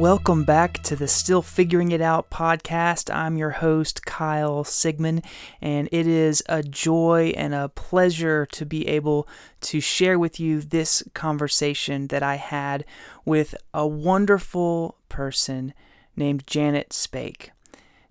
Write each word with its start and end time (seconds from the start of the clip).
Welcome 0.00 0.44
back 0.44 0.82
to 0.84 0.96
the 0.96 1.06
Still 1.06 1.42
Figuring 1.42 1.92
It 1.92 2.00
Out 2.00 2.30
podcast. 2.30 3.14
I'm 3.14 3.36
your 3.36 3.50
host, 3.50 4.06
Kyle 4.06 4.64
Sigmund, 4.64 5.22
and 5.60 5.90
it 5.92 6.06
is 6.06 6.42
a 6.48 6.62
joy 6.62 7.34
and 7.36 7.54
a 7.54 7.68
pleasure 7.68 8.46
to 8.46 8.64
be 8.64 8.88
able 8.88 9.28
to 9.60 9.78
share 9.78 10.18
with 10.18 10.40
you 10.40 10.62
this 10.62 11.02
conversation 11.12 12.06
that 12.06 12.22
I 12.22 12.36
had 12.36 12.86
with 13.26 13.54
a 13.74 13.86
wonderful 13.86 14.96
person 15.10 15.74
named 16.16 16.46
Janet 16.46 16.94
Spake. 16.94 17.50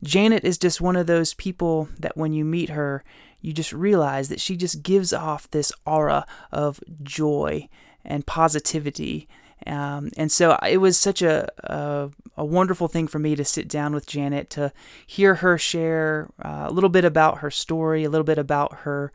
Janet 0.04 0.44
is 0.44 0.60
just 0.60 0.80
one 0.80 0.96
of 0.96 1.08
those 1.08 1.34
people 1.34 1.90
that 1.98 2.16
when 2.16 2.34
you 2.34 2.46
meet 2.46 2.70
her, 2.70 3.04
you 3.42 3.52
just 3.52 3.74
realize 3.74 4.30
that 4.30 4.40
she 4.40 4.56
just 4.56 4.84
gives 4.84 5.12
off 5.12 5.50
this 5.50 5.72
aura 5.88 6.28
of 6.52 6.82
joy 7.02 7.68
and 8.06 8.28
positivity 8.28 9.28
um, 9.68 10.10
and 10.18 10.32
so 10.32 10.58
it 10.68 10.78
was 10.78 10.98
such 10.98 11.22
a, 11.22 11.48
a, 11.64 12.10
a 12.38 12.46
wonderful 12.46 12.88
thing 12.88 13.08
for 13.08 13.20
me 13.20 13.36
to 13.36 13.44
sit 13.44 13.68
down 13.68 13.94
with 13.94 14.08
Janet 14.08 14.50
to 14.52 14.72
hear 15.06 15.36
her 15.36 15.58
share 15.58 16.30
uh, 16.44 16.66
a 16.68 16.72
little 16.72 16.90
bit 16.90 17.06
about 17.06 17.40
her 17.40 17.52
story, 17.52 18.04
a 18.04 18.10
little 18.10 18.26
bit 18.26 18.38
about 18.38 18.80
her 18.80 19.12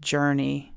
journey. 0.00 0.72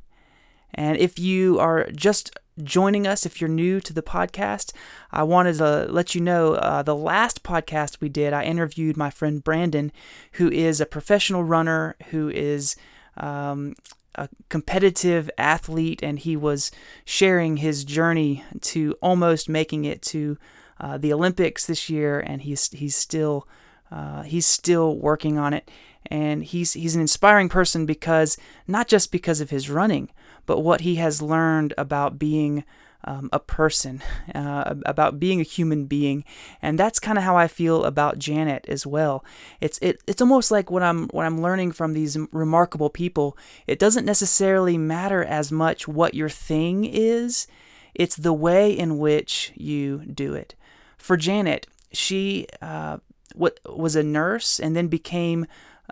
And 0.74 0.98
if 0.98 1.20
you 1.20 1.60
are 1.60 1.90
just 1.92 2.32
joining 2.64 3.06
us, 3.06 3.26
if 3.26 3.42
you're 3.42 3.50
new 3.50 3.82
to 3.82 3.94
the 3.94 4.02
podcast, 4.02 4.72
I 5.12 5.24
wanted 5.24 5.58
to 5.58 5.88
let 5.90 6.16
you 6.16 6.22
know 6.22 6.54
uh, 6.54 6.82
the 6.82 6.96
last 6.96 7.44
podcast 7.44 8.00
we 8.00 8.10
did, 8.10 8.34
I 8.34 8.44
interviewed 8.44 8.96
my 8.96 9.10
friend 9.10 9.44
Brandon, 9.44 9.92
who 10.34 10.50
is 10.50 10.80
a 10.80 10.86
professional 10.86 11.44
runner 11.44 11.96
who 12.12 12.30
is 12.30 12.76
um, 13.18 13.76
a 14.16 14.30
competitive 14.50 15.30
athlete, 15.38 16.02
and 16.04 16.20
he 16.20 16.36
was 16.36 16.72
sharing 17.06 17.58
his 17.58 17.84
journey 17.84 18.44
to 18.62 18.96
almost 19.02 19.50
making 19.50 19.86
it 19.86 20.02
to 20.02 20.38
uh, 20.80 20.98
the 20.98 21.14
Olympics 21.14 21.66
this 21.66 21.90
year, 21.90 22.20
and 22.20 22.42
he's 22.42 22.70
he's 22.72 22.96
still 22.96 23.48
uh, 23.92 24.24
he's 24.24 24.46
still 24.46 24.98
working 24.98 25.38
on 25.38 25.54
it, 25.54 25.70
and 26.08 26.44
he's 26.44 26.74
he's 26.74 26.96
an 26.96 27.02
inspiring 27.02 27.50
person 27.50 27.86
because 27.86 28.38
not 28.68 28.88
just 28.88 29.12
because 29.12 29.42
of 29.42 29.50
his 29.50 29.70
running, 29.70 30.10
but 30.46 30.60
what 30.60 30.82
he 30.82 30.96
has 30.96 31.22
learned 31.22 31.74
about 31.78 32.20
being 32.20 32.64
um, 33.04 33.30
a 33.34 33.40
person, 33.40 34.02
uh, 34.36 34.76
about 34.86 35.20
being 35.20 35.40
a 35.40 35.44
human 35.44 35.86
being, 35.86 36.24
and 36.62 36.78
that's 36.78 37.00
kind 37.00 37.18
of 37.18 37.24
how 37.24 37.38
I 37.38 37.48
feel 37.48 37.84
about 37.84 38.20
Janet 38.20 38.66
as 38.68 38.86
well. 38.86 39.24
It's 39.60 39.78
it, 39.80 40.02
it's 40.08 40.22
almost 40.22 40.52
like 40.52 40.70
what 40.70 40.84
I'm 40.84 41.08
what 41.10 41.26
I'm 41.26 41.42
learning 41.42 41.72
from 41.74 41.94
these 41.94 42.18
remarkable 42.32 42.90
people. 42.90 43.38
It 43.68 43.80
doesn't 43.80 44.06
necessarily 44.06 44.78
matter 44.78 45.24
as 45.24 45.52
much 45.52 45.88
what 45.88 46.14
your 46.14 46.30
thing 46.30 46.86
is; 46.86 47.48
it's 47.94 48.16
the 48.16 48.34
way 48.34 48.72
in 48.72 48.98
which 48.98 49.52
you 49.56 50.00
do 50.00 50.34
it. 50.34 50.56
For 50.98 51.18
Janet, 51.18 51.68
she 51.92 52.48
uh, 52.62 52.98
was 53.36 53.96
a 53.96 54.04
nurse 54.04 54.60
and 54.60 54.76
then 54.76 54.88
became 54.88 55.48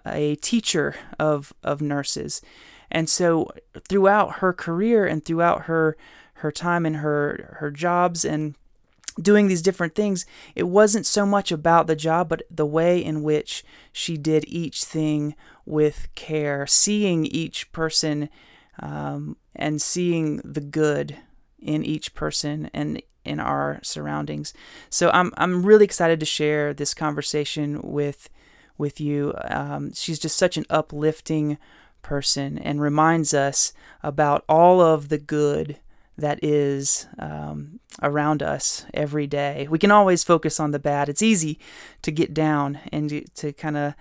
a 0.05 0.35
teacher 0.35 0.95
of 1.19 1.53
of 1.63 1.81
nurses, 1.81 2.41
and 2.91 3.09
so 3.09 3.49
throughout 3.87 4.37
her 4.37 4.53
career 4.53 5.05
and 5.05 5.23
throughout 5.23 5.63
her 5.63 5.97
her 6.39 6.51
time 6.51 6.85
and 6.85 6.97
her 6.97 7.57
her 7.59 7.71
jobs 7.71 8.25
and 8.25 8.55
doing 9.21 9.47
these 9.47 9.61
different 9.61 9.95
things, 9.95 10.25
it 10.55 10.63
wasn't 10.63 11.05
so 11.05 11.25
much 11.25 11.51
about 11.51 11.87
the 11.87 11.95
job, 11.95 12.29
but 12.29 12.43
the 12.49 12.65
way 12.65 13.03
in 13.03 13.21
which 13.21 13.63
she 13.91 14.17
did 14.17 14.45
each 14.47 14.83
thing 14.83 15.35
with 15.65 16.07
care, 16.15 16.65
seeing 16.65 17.25
each 17.25 17.71
person 17.71 18.29
um, 18.79 19.35
and 19.55 19.81
seeing 19.81 20.37
the 20.37 20.61
good 20.61 21.17
in 21.57 21.83
each 21.83 22.13
person 22.13 22.69
and 22.73 23.01
in 23.25 23.39
our 23.39 23.79
surroundings. 23.83 24.53
So 24.89 25.09
I'm 25.11 25.33
I'm 25.37 25.65
really 25.65 25.85
excited 25.85 26.19
to 26.19 26.25
share 26.25 26.73
this 26.73 26.93
conversation 26.93 27.81
with 27.83 28.29
with 28.77 29.01
you. 29.01 29.33
Um, 29.49 29.93
she's 29.93 30.19
just 30.19 30.37
such 30.37 30.57
an 30.57 30.65
uplifting 30.69 31.57
person 32.01 32.57
and 32.57 32.81
reminds 32.81 33.33
us 33.33 33.73
about 34.01 34.45
all 34.47 34.79
of 34.79 35.09
the 35.09 35.17
good 35.17 35.77
that 36.19 36.43
is 36.43 37.07
um, 37.17 37.79
around 38.01 38.43
us 38.43 38.85
every 38.93 39.27
day. 39.27 39.67
We 39.69 39.79
can 39.79 39.91
always 39.91 40.23
focus 40.23 40.59
on 40.59 40.71
the 40.71 40.79
bad. 40.79 41.09
It's 41.09 41.21
easy 41.21 41.59
to 42.01 42.11
get 42.11 42.33
down 42.33 42.79
and 42.91 43.25
to, 43.35 43.53
kind 43.53 43.77
of 43.77 43.93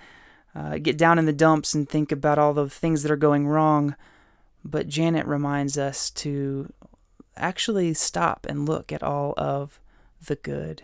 uh, 0.55 0.79
get 0.79 0.99
down 0.99 1.19
in 1.19 1.27
the 1.27 1.33
dumps 1.33 1.75
and 1.75 1.89
think 1.89 2.13
about 2.13 2.39
all 2.39 2.55
the 2.55 2.69
things 2.69 3.03
that 3.03 3.13
are 3.13 3.17
going 3.17 3.47
wrong. 3.47 3.97
But 4.65 4.89
Janet 4.89 5.27
reminds 5.27 5.79
us 5.79 6.11
to 6.11 6.73
actually 7.37 7.95
stop 7.95 8.47
and 8.49 8.69
look 8.69 8.93
at 8.93 9.03
all 9.03 9.35
of 9.37 9.81
the 10.27 10.37
good. 10.37 10.83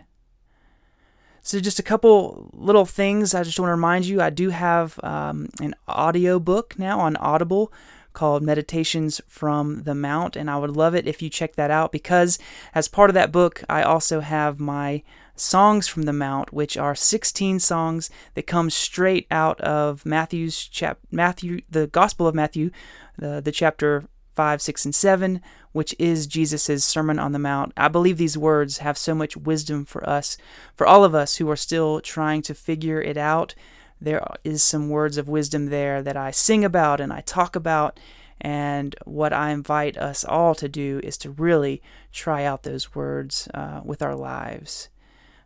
So, 1.43 1.61
just 1.61 1.79
a 1.79 1.83
couple 1.83 2.51
little 2.55 2.87
things 2.87 3.35
I 3.35 3.43
just 3.43 3.61
want 3.61 3.69
to 3.69 3.75
remind 3.75 4.07
you 4.07 4.23
I 4.23 4.31
do 4.31 4.49
have 4.49 4.99
um, 5.03 5.51
an 5.61 5.75
audio 5.87 6.39
book 6.39 6.79
now 6.79 7.01
on 7.01 7.17
Audible 7.17 7.71
called 8.15 8.43
Meditations 8.43 9.21
from 9.29 9.83
the 9.83 9.95
Mount, 9.95 10.37
and 10.37 10.51
I 10.51 10.57
would 10.57 10.71
love 10.71 10.95
it 10.95 11.07
if 11.07 11.21
you 11.21 11.29
check 11.29 11.57
that 11.57 11.71
out 11.71 11.93
because 11.93 12.39
as 12.75 12.89
part 12.89 13.11
of 13.11 13.15
that 13.15 13.33
book, 13.33 13.63
I 13.69 13.83
also 13.83 14.21
have 14.21 14.59
my 14.59 15.03
Songs 15.37 15.89
from 15.89 16.03
the 16.05 16.13
Mount, 16.13 16.53
which 16.53 16.77
are 16.77 16.95
16 16.95 17.59
songs 17.59 18.09
that 18.35 18.47
come 18.47 18.71
straight 18.71 19.27
out 19.33 19.61
of 19.61 20.07
Matthew's 20.07 20.69
chap 20.69 20.99
Matthew 21.11 21.61
the 21.69 21.89
Gospel 21.89 22.29
of 22.29 22.37
Matthew, 22.37 22.71
the, 23.19 23.41
the 23.41 23.51
chapter 23.51 24.05
5, 24.35 24.63
6, 24.63 24.85
and 24.85 24.95
7, 24.95 25.41
which 25.73 25.95
is 25.99 26.29
Jesus' 26.29 26.85
Sermon 26.85 27.19
on 27.19 27.33
the 27.33 27.39
Mount. 27.41 27.73
I 27.77 27.89
believe 27.89 28.17
these 28.17 28.39
words 28.39 28.79
have 28.79 28.97
so 28.97 29.15
much 29.15 29.37
wisdom 29.37 29.85
for 29.85 30.09
us, 30.09 30.37
for 30.77 30.87
all 30.87 31.05
of 31.05 31.17
us 31.17 31.37
who 31.37 31.51
are 31.51 31.57
still 31.57 32.01
trying 32.01 32.43
to 32.43 32.55
figure 32.55 33.03
it 33.03 33.17
out 33.17 33.57
there 34.05 34.25
is 34.45 34.63
some 34.63 34.89
words 34.89 35.19
of 35.19 35.29
wisdom 35.29 35.67
there 35.67 36.03
that 36.03 36.17
I 36.17 36.31
sing 36.31 36.65
about 36.65 37.01
and 37.01 37.13
I 37.13 37.21
talk 37.21 37.57
about. 37.57 37.99
And 38.41 38.95
what 39.05 39.33
I 39.33 39.51
invite 39.51 39.97
us 39.97 40.25
all 40.25 40.55
to 40.57 40.69
do 40.69 41.01
is 41.03 41.17
to 41.19 41.31
really 41.31 41.83
try 42.13 42.45
out 42.45 42.63
those 42.63 42.95
words 42.95 43.49
uh, 43.55 43.81
with 43.85 44.03
our 44.03 44.15
lives. 44.15 44.89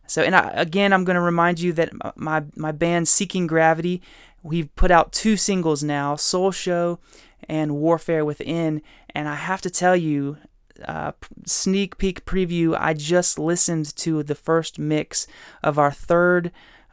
So, 0.07 0.23
and 0.23 0.35
I, 0.35 0.49
again, 0.55 0.91
I'm 0.91 1.03
going 1.03 1.15
to 1.15 1.21
remind 1.21 1.59
you 1.59 1.71
that 1.73 1.91
my 2.15 2.43
my 2.55 2.71
band 2.71 3.07
Seeking 3.07 3.45
Gravity, 3.45 4.01
we've 4.41 4.75
put 4.75 4.89
out 4.89 5.11
two 5.11 5.37
singles 5.37 5.83
now, 5.83 6.15
Soul 6.15 6.51
Show 6.51 6.99
and 7.47 7.77
Warfare 7.77 8.25
Within. 8.25 8.81
And 9.13 9.29
I 9.29 9.35
have 9.35 9.61
to 9.61 9.69
tell 9.69 9.95
you, 9.95 10.37
uh, 10.85 11.11
sneak 11.45 11.97
peek 11.97 12.25
preview, 12.25 12.75
I 12.77 12.93
just 12.95 13.37
listened 13.37 13.95
to 13.97 14.23
the 14.23 14.35
first 14.35 14.79
mix 14.79 15.27
of 15.63 15.77
our 15.77 15.91
third 15.91 16.51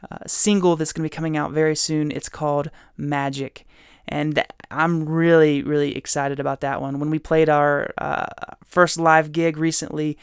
uh, 0.09 0.17
single 0.27 0.75
that's 0.75 0.93
going 0.93 1.03
to 1.03 1.11
be 1.11 1.15
coming 1.15 1.37
out 1.37 1.51
very 1.51 1.75
soon. 1.75 2.11
It's 2.11 2.29
called 2.29 2.69
Magic. 2.95 3.65
And 4.07 4.43
I'm 4.71 5.07
really, 5.07 5.61
really 5.61 5.95
excited 5.95 6.39
about 6.39 6.61
that 6.61 6.81
one. 6.81 6.99
When 6.99 7.09
we 7.09 7.19
played 7.19 7.49
our 7.49 7.93
uh, 7.97 8.27
first 8.63 8.97
live 8.97 9.31
gig 9.31 9.57
recently, 9.57 10.17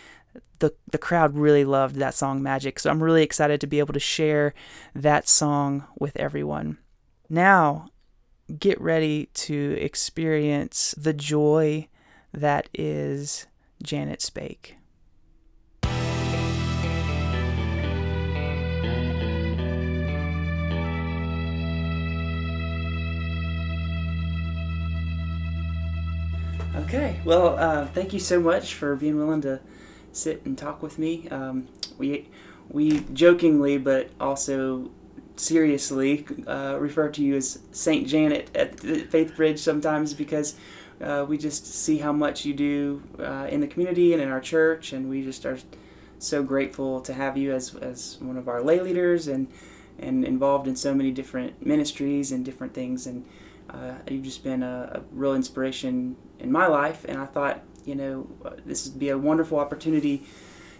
the, 0.61 0.73
the 0.91 0.99
crowd 0.99 1.37
really 1.37 1.65
loved 1.65 1.97
that 1.97 2.15
song 2.15 2.43
Magic. 2.43 2.79
So 2.79 2.91
I'm 2.91 3.03
really 3.03 3.23
excited 3.23 3.61
to 3.61 3.67
be 3.67 3.79
able 3.79 3.93
to 3.93 4.01
share 4.01 4.55
that 4.95 5.29
song 5.29 5.85
with 5.99 6.17
everyone. 6.17 6.79
Now, 7.29 7.89
get 8.59 8.81
ready 8.81 9.29
to 9.35 9.77
experience 9.81 10.95
the 10.97 11.13
joy 11.13 11.89
that 12.33 12.69
is 12.75 13.47
Janet 13.83 14.23
Spake. 14.23 14.77
Okay, 26.95 27.21
well, 27.25 27.57
uh, 27.59 27.87
thank 27.87 28.13
you 28.13 28.21
so 28.21 28.39
much 28.39 28.75
for 28.75 28.95
being 28.95 29.17
willing 29.17 29.41
to 29.41 29.59
sit 30.13 30.47
and 30.47 30.57
talk 30.57 30.81
with 30.81 30.97
me. 30.97 31.29
Um, 31.29 31.67
we 31.99 32.29
we 32.69 33.01
jokingly, 33.13 33.79
but 33.79 34.11
also 34.21 34.93
seriously, 35.35 36.25
uh, 36.47 36.77
refer 36.79 37.09
to 37.09 37.21
you 37.21 37.35
as 37.35 37.59
Saint 37.73 38.07
Janet 38.07 38.55
at 38.55 38.79
Faith 38.79 39.35
Bridge 39.35 39.59
sometimes 39.59 40.15
because 40.15 40.55
uh, 41.01 41.27
we 41.29 41.37
just 41.37 41.67
see 41.67 41.99
how 41.99 42.13
much 42.13 42.45
you 42.45 42.55
do 42.55 43.03
uh, 43.19 43.49
in 43.51 43.59
the 43.59 43.67
community 43.67 44.13
and 44.13 44.23
in 44.23 44.29
our 44.29 44.41
church, 44.41 44.93
and 44.93 45.11
we 45.11 45.25
just 45.25 45.45
are 45.45 45.59
so 46.21 46.45
grateful 46.45 47.01
to 47.01 47.13
have 47.13 47.37
you 47.37 47.53
as 47.53 47.75
as 47.75 48.19
one 48.21 48.37
of 48.37 48.47
our 48.47 48.63
lay 48.63 48.79
leaders 48.79 49.27
and 49.27 49.49
and 49.99 50.25
involved 50.25 50.69
in 50.69 50.77
so 50.77 50.95
many 50.95 51.11
different 51.11 51.67
ministries 51.67 52.31
and 52.31 52.45
different 52.45 52.73
things 52.73 53.09
and 53.09 53.25
uh, 53.71 53.95
you've 54.09 54.23
just 54.25 54.45
been 54.45 54.63
a, 54.63 55.01
a, 55.01 55.03
real 55.13 55.35
inspiration 55.35 56.17
in 56.45 56.53
my 56.53 56.67
life, 56.67 57.05
and 57.09 57.19
I 57.19 57.27
thought, 57.27 57.63
you 57.85 57.95
know, 57.95 58.27
uh, 58.45 58.51
this 58.65 58.87
would 58.87 58.99
be 58.99 59.09
a 59.09 59.19
wonderful 59.19 59.59
opportunity 59.59 60.23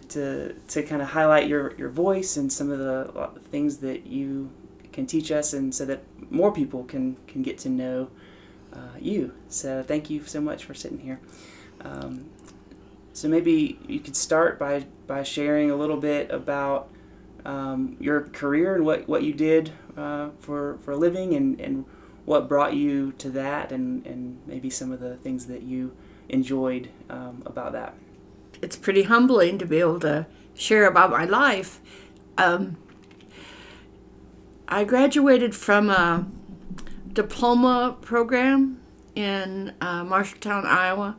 to 0.09 0.53
to 0.73 0.83
kind 0.83 1.01
of 1.01 1.09
highlight 1.09 1.47
your 1.47 1.75
your 1.75 1.89
voice 1.89 2.37
and 2.37 2.51
some 2.51 2.71
of 2.71 2.79
the 2.79 3.11
uh, 3.19 3.31
things 3.51 3.77
that 3.77 4.05
you 4.05 4.49
can 4.93 5.05
teach 5.05 5.31
us, 5.31 5.53
and 5.53 5.73
so 5.75 5.83
that 5.85 5.99
more 6.31 6.51
people 6.51 6.83
can 6.83 7.17
can 7.27 7.41
get 7.41 7.57
to 7.59 7.69
know 7.69 8.09
uh, 8.73 8.97
you. 8.99 9.33
So 9.49 9.83
thank 9.83 10.09
you 10.09 10.23
so 10.25 10.39
much 10.39 10.63
for 10.63 10.73
sitting 10.73 10.99
here. 10.99 11.19
Um, 11.81 12.25
so 13.13 13.27
maybe 13.27 13.79
you 13.87 13.99
could 13.99 14.15
start 14.15 14.59
by 14.59 14.85
by 15.07 15.23
sharing 15.23 15.71
a 15.71 15.75
little 15.75 15.97
bit 15.97 16.31
about 16.31 16.89
um, 17.45 17.95
your 17.99 18.21
career 18.21 18.75
and 18.75 18.85
what, 18.85 19.07
what 19.07 19.23
you 19.23 19.33
did 19.33 19.71
uh, 19.95 20.29
for, 20.39 20.77
for 20.81 20.91
a 20.91 20.97
living 20.97 21.35
and, 21.35 21.61
and 21.61 21.85
what 22.25 22.47
brought 22.47 22.73
you 22.73 23.11
to 23.13 23.29
that 23.29 23.71
and, 23.71 24.05
and 24.05 24.39
maybe 24.45 24.69
some 24.69 24.91
of 24.91 24.99
the 24.99 25.15
things 25.17 25.45
that 25.45 25.61
you 25.61 25.95
enjoyed 26.27 26.89
um, 27.09 27.43
about 27.45 27.71
that. 27.73 27.93
It's 28.61 28.75
pretty 28.75 29.03
humbling 29.03 29.57
to 29.59 29.65
be 29.65 29.79
able 29.79 29.99
to 30.01 30.25
share 30.55 30.87
about 30.87 31.11
my 31.11 31.25
life. 31.25 31.79
Um, 32.37 32.77
I 34.67 34.83
graduated 34.83 35.55
from 35.55 35.89
a 35.89 36.25
diploma 37.13 37.95
program 38.01 38.81
in 39.13 39.73
uh, 39.79 40.03
Marshalltown, 40.03 40.65
Iowa, 40.65 41.17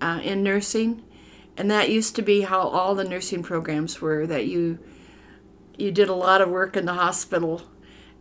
uh, 0.00 0.20
in 0.22 0.42
nursing, 0.42 1.02
and 1.56 1.70
that 1.70 1.90
used 1.90 2.14
to 2.16 2.22
be 2.22 2.42
how 2.42 2.60
all 2.60 2.94
the 2.94 3.04
nursing 3.04 3.42
programs 3.42 4.00
were. 4.00 4.26
That 4.26 4.46
you 4.46 4.78
you 5.76 5.90
did 5.90 6.08
a 6.08 6.14
lot 6.14 6.40
of 6.40 6.48
work 6.48 6.76
in 6.76 6.84
the 6.84 6.94
hospital 6.94 7.62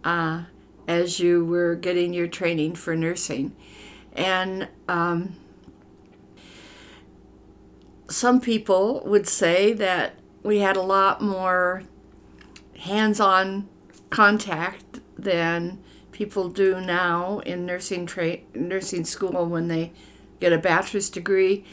uh, 0.03 0.43
as 0.87 1.19
you 1.19 1.45
were 1.45 1.75
getting 1.75 2.13
your 2.13 2.27
training 2.27 2.75
for 2.75 2.95
nursing, 2.95 3.55
and 4.13 4.67
um, 4.87 5.35
some 8.09 8.39
people 8.39 9.01
would 9.05 9.27
say 9.27 9.73
that 9.73 10.15
we 10.43 10.59
had 10.59 10.75
a 10.75 10.81
lot 10.81 11.21
more 11.21 11.83
hands-on 12.79 13.67
contact 14.09 14.99
than 15.17 15.79
people 16.11 16.49
do 16.49 16.79
now 16.79 17.39
in 17.39 17.65
nursing 17.65 18.05
tra- 18.05 18.37
nursing 18.53 19.05
school 19.05 19.45
when 19.45 19.67
they 19.67 19.91
get 20.39 20.53
a 20.53 20.57
bachelor's 20.57 21.09
degree. 21.09 21.63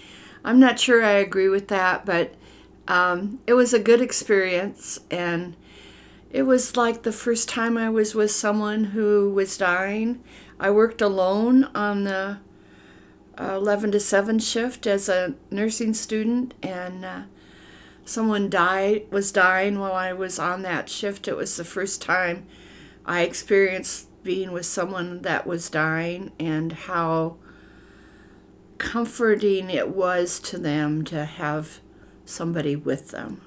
I'm 0.44 0.58
not 0.58 0.78
sure 0.78 1.04
I 1.04 1.10
agree 1.12 1.48
with 1.48 1.68
that, 1.68 2.06
but 2.06 2.34
um, 2.88 3.40
it 3.46 3.54
was 3.54 3.74
a 3.74 3.78
good 3.78 4.00
experience, 4.00 5.00
and 5.10 5.54
it 6.30 6.42
was 6.42 6.76
like 6.76 7.02
the 7.02 7.12
first 7.12 7.48
time 7.48 7.76
I 7.76 7.90
was 7.90 8.14
with 8.14 8.30
someone 8.30 8.84
who 8.84 9.30
was 9.30 9.56
dying. 9.56 10.22
I 10.60 10.70
worked 10.70 11.02
alone 11.02 11.64
on 11.74 12.04
the 12.04 12.38
uh, 13.38 13.54
11 13.54 13.92
to 13.92 14.00
7 14.00 14.38
shift 14.38 14.86
as 14.86 15.08
a 15.08 15.34
nursing 15.50 15.94
student, 15.94 16.54
and 16.62 17.04
uh, 17.04 17.22
someone 18.04 18.48
died 18.48 19.06
was 19.10 19.32
dying 19.32 19.78
while 19.78 19.94
I 19.94 20.12
was 20.12 20.38
on 20.38 20.62
that 20.62 20.88
shift. 20.88 21.26
It 21.26 21.36
was 21.36 21.56
the 21.56 21.64
first 21.64 22.00
time 22.02 22.46
I 23.04 23.22
experienced 23.22 24.08
being 24.22 24.52
with 24.52 24.66
someone 24.66 25.22
that 25.22 25.46
was 25.46 25.70
dying 25.70 26.30
and 26.38 26.72
how 26.72 27.36
comforting 28.78 29.70
it 29.70 29.88
was 29.88 30.38
to 30.40 30.58
them 30.58 31.04
to 31.04 31.24
have 31.24 31.80
somebody 32.24 32.76
with 32.76 33.10
them. 33.10 33.40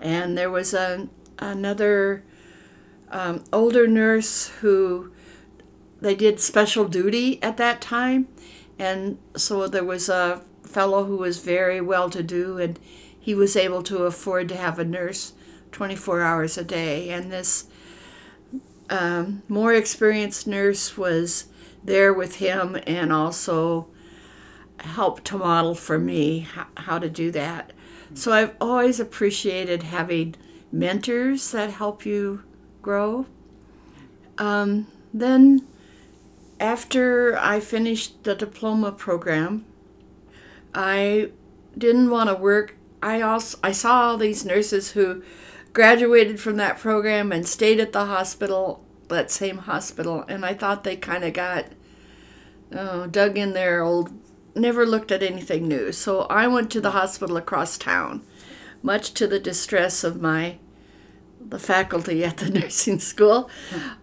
And 0.00 0.36
there 0.36 0.50
was 0.50 0.74
a 0.74 1.08
another 1.38 2.22
um, 3.10 3.44
older 3.52 3.86
nurse 3.86 4.48
who 4.60 5.12
they 6.00 6.14
did 6.14 6.40
special 6.40 6.86
duty 6.86 7.42
at 7.42 7.56
that 7.56 7.80
time, 7.80 8.28
and 8.78 9.18
so 9.36 9.66
there 9.66 9.84
was 9.84 10.08
a 10.08 10.42
fellow 10.64 11.04
who 11.04 11.16
was 11.16 11.38
very 11.38 11.80
well 11.80 12.10
to 12.10 12.22
do, 12.22 12.58
and 12.58 12.78
he 13.18 13.34
was 13.34 13.56
able 13.56 13.82
to 13.84 14.04
afford 14.04 14.48
to 14.48 14.56
have 14.56 14.78
a 14.78 14.84
nurse 14.84 15.32
24 15.72 16.22
hours 16.22 16.56
a 16.56 16.64
day. 16.64 17.10
And 17.10 17.32
this 17.32 17.66
um, 18.88 19.42
more 19.48 19.74
experienced 19.74 20.46
nurse 20.46 20.96
was 20.96 21.46
there 21.82 22.12
with 22.12 22.36
him 22.36 22.78
and 22.86 23.12
also 23.12 23.88
helped 24.80 25.24
to 25.26 25.38
model 25.38 25.74
for 25.74 25.98
me 25.98 26.40
how, 26.40 26.66
how 26.76 26.98
to 26.98 27.08
do 27.08 27.30
that. 27.30 27.72
So 28.14 28.32
I've 28.32 28.54
always 28.60 29.00
appreciated 29.00 29.82
having 29.84 30.36
mentors 30.78 31.50
that 31.52 31.70
help 31.70 32.04
you 32.04 32.42
grow. 32.82 33.26
Um, 34.38 34.86
then, 35.12 35.66
after 36.60 37.36
I 37.38 37.60
finished 37.60 38.24
the 38.24 38.34
diploma 38.34 38.92
program, 38.92 39.64
I 40.74 41.30
didn't 41.76 42.10
want 42.10 42.28
to 42.28 42.34
work. 42.34 42.76
I 43.02 43.20
also 43.20 43.58
I 43.62 43.72
saw 43.72 44.02
all 44.02 44.16
these 44.16 44.44
nurses 44.44 44.92
who 44.92 45.22
graduated 45.72 46.40
from 46.40 46.56
that 46.56 46.78
program 46.78 47.32
and 47.32 47.46
stayed 47.46 47.80
at 47.80 47.92
the 47.92 48.06
hospital, 48.06 48.84
that 49.08 49.30
same 49.30 49.58
hospital, 49.58 50.24
and 50.28 50.44
I 50.44 50.54
thought 50.54 50.84
they 50.84 50.96
kind 50.96 51.24
of 51.24 51.32
got 51.32 51.66
oh, 52.72 53.06
dug 53.06 53.38
in 53.38 53.52
their 53.52 53.82
old, 53.82 54.10
never 54.54 54.86
looked 54.86 55.12
at 55.12 55.22
anything 55.22 55.68
new. 55.68 55.92
So 55.92 56.22
I 56.22 56.46
went 56.46 56.70
to 56.72 56.80
the 56.80 56.92
hospital 56.92 57.36
across 57.36 57.78
town, 57.78 58.22
much 58.82 59.12
to 59.14 59.26
the 59.26 59.38
distress 59.38 60.04
of 60.04 60.20
my 60.20 60.58
the 61.48 61.58
faculty 61.58 62.24
at 62.24 62.38
the 62.38 62.50
nursing 62.60 62.98
school. 62.98 63.50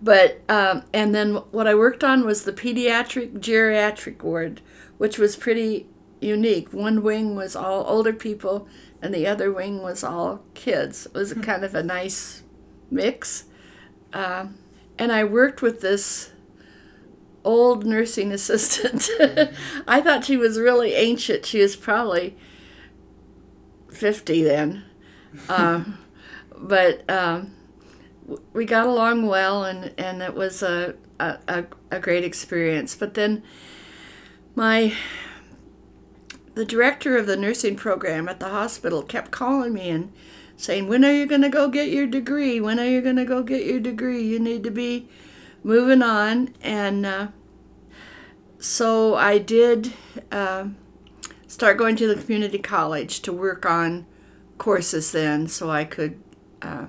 But 0.02 0.42
um, 0.50 0.84
and 0.94 1.14
then 1.14 1.36
what 1.52 1.68
I 1.68 1.76
worked 1.76 2.04
on 2.04 2.26
was 2.26 2.44
the 2.44 2.54
pediatric 2.54 3.40
geriatric 3.40 4.24
ward, 4.24 4.62
which 4.98 5.18
was 5.18 5.36
pretty 5.36 5.88
unique. 6.22 6.74
One 6.74 7.04
wing 7.04 7.36
was 7.36 7.56
all 7.56 7.86
older 7.88 8.14
people, 8.14 8.68
and 9.02 9.14
the 9.14 9.28
other 9.28 9.52
wing 9.52 9.82
was 9.82 10.04
all 10.04 10.44
kids. 10.54 11.06
It 11.08 11.14
was 11.14 11.32
a 11.32 11.40
kind 11.40 11.64
of 11.64 11.76
a 11.76 11.84
nice 11.84 12.44
mix. 12.90 13.46
Um, 14.14 14.56
and 14.98 15.12
I 15.12 15.24
worked 15.24 15.62
with 15.62 15.82
this 15.82 16.32
old 17.44 17.86
nursing 17.86 18.32
assistant. 18.38 19.10
I 19.88 20.02
thought 20.02 20.26
she 20.26 20.38
was 20.38 20.60
really 20.60 20.94
ancient. 20.94 21.46
She 21.46 21.60
was 21.60 21.76
probably 21.76 22.38
50 23.92 24.44
then. 24.44 24.84
Uh, 25.50 25.84
but 26.64 27.08
um, 27.10 27.54
we 28.54 28.66
got 28.66 28.88
along 28.88 29.28
well, 29.28 29.66
and, 29.66 29.94
and 29.98 30.22
it 30.22 30.34
was 30.34 30.64
a, 30.64 30.96
a, 31.20 31.66
a 31.92 32.00
great 32.00 32.24
experience. 32.24 32.96
But 32.96 33.14
then 33.14 33.44
my 34.56 34.94
the 36.56 36.66
director 36.66 37.18
of 37.18 37.26
the 37.26 37.36
nursing 37.36 37.76
program 37.76 38.30
at 38.30 38.40
the 38.40 38.50
hospital 38.50 39.02
kept 39.02 39.32
calling 39.32 39.74
me 39.74 39.90
and 39.90 40.14
saying, 40.56 40.88
When 40.88 41.04
are 41.04 41.14
you 41.14 41.26
going 41.26 41.42
to 41.42 41.50
go 41.50 41.68
get 41.68 41.90
your 41.90 42.08
degree? 42.08 42.62
When 42.62 42.80
are 42.80 42.88
you 42.88 43.02
going 43.02 43.16
to 43.18 43.26
go 43.26 43.44
get 43.44 43.66
your 43.66 43.80
degree? 43.80 44.24
You 44.24 44.40
need 44.40 44.64
to 44.64 44.72
be 44.72 45.10
moving 45.64 46.02
on. 46.02 46.54
And 46.62 47.06
uh, 47.06 47.28
so 48.60 49.16
I 49.16 49.40
did 49.40 49.94
uh, 50.32 50.68
start 51.48 51.78
going 51.78 51.96
to 51.98 52.08
the 52.08 52.22
community 52.22 52.60
college 52.60 53.22
to 53.22 53.34
work 53.34 53.66
on 53.66 54.06
courses 54.58 55.12
then 55.12 55.48
so 55.48 55.70
I 55.70 55.84
could 55.84 56.22
uh, 56.64 56.86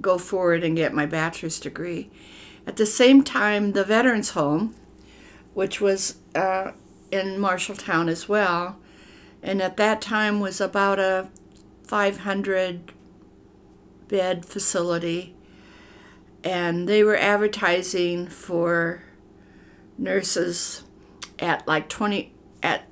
go 0.00 0.16
forward 0.18 0.64
and 0.64 0.76
get 0.76 0.94
my 0.94 1.06
bachelor's 1.06 1.60
degree. 1.60 2.10
At 2.66 2.76
the 2.76 2.86
same 2.86 3.22
time, 3.22 3.72
the 3.72 3.84
Veterans 3.84 4.30
Home, 4.30 4.74
which 5.52 5.80
was 5.80 6.16
uh, 6.34 6.72
in 7.10 7.38
Marshalltown 7.38 8.08
as 8.08 8.28
well, 8.28 8.78
and 9.42 9.60
at 9.60 9.76
that 9.76 10.00
time 10.00 10.40
was 10.40 10.60
about 10.60 10.98
a 10.98 11.28
500 11.86 12.92
bed 14.08 14.46
facility, 14.46 15.34
and 16.42 16.88
they 16.88 17.04
were 17.04 17.16
advertising 17.16 18.26
for 18.28 19.02
nurses 19.98 20.82
at 21.38 21.66
like 21.68 21.88
20 21.88 22.32
at 22.62 22.88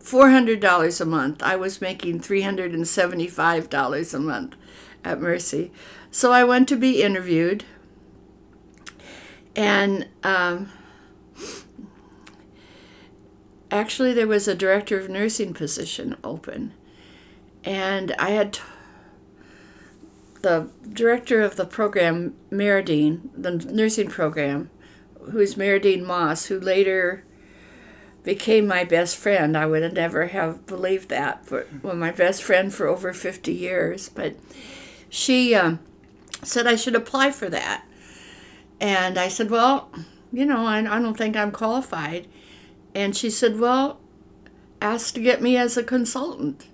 $400 0.00 1.00
a 1.00 1.04
month. 1.04 1.42
I 1.42 1.56
was 1.56 1.80
making 1.80 2.20
$375 2.20 4.14
a 4.14 4.18
month 4.18 4.56
at 5.04 5.20
Mercy. 5.20 5.72
So 6.10 6.32
I 6.32 6.44
went 6.44 6.68
to 6.68 6.76
be 6.76 7.02
interviewed, 7.02 7.64
and 9.56 10.08
um, 10.22 10.70
actually, 13.70 14.12
there 14.12 14.26
was 14.26 14.46
a 14.46 14.54
director 14.54 14.98
of 14.98 15.08
nursing 15.08 15.54
position 15.54 16.16
open, 16.22 16.72
and 17.64 18.12
I 18.18 18.30
had. 18.30 18.54
T- 18.54 18.60
the 20.42 20.68
director 20.92 21.40
of 21.40 21.56
the 21.56 21.64
program, 21.64 22.34
Meridine, 22.50 23.30
the 23.36 23.52
nursing 23.52 24.08
program, 24.08 24.70
who's 25.30 25.54
Meridine 25.54 26.04
Moss, 26.04 26.46
who 26.46 26.58
later 26.60 27.24
became 28.24 28.66
my 28.66 28.84
best 28.84 29.16
friend. 29.16 29.56
I 29.56 29.66
would 29.66 29.92
never 29.94 30.26
have 30.26 30.66
believed 30.66 31.08
that, 31.08 31.46
but 31.48 31.68
well, 31.82 31.96
my 31.96 32.10
best 32.10 32.42
friend 32.42 32.72
for 32.72 32.86
over 32.86 33.12
50 33.12 33.52
years. 33.52 34.08
But 34.08 34.36
she 35.12 35.54
um, 35.54 35.78
said 36.42 36.66
I 36.66 36.74
should 36.74 36.94
apply 36.94 37.32
for 37.32 37.50
that. 37.50 37.84
And 38.80 39.18
I 39.18 39.28
said, 39.28 39.50
Well, 39.50 39.92
you 40.32 40.46
know, 40.46 40.64
I, 40.64 40.78
I 40.78 41.00
don't 41.00 41.18
think 41.18 41.36
I'm 41.36 41.52
qualified. 41.52 42.26
And 42.94 43.14
she 43.14 43.28
said, 43.28 43.60
Well, 43.60 44.00
ask 44.80 45.12
to 45.12 45.20
get 45.20 45.42
me 45.42 45.58
as 45.58 45.76
a 45.76 45.84
consultant. 45.84 46.66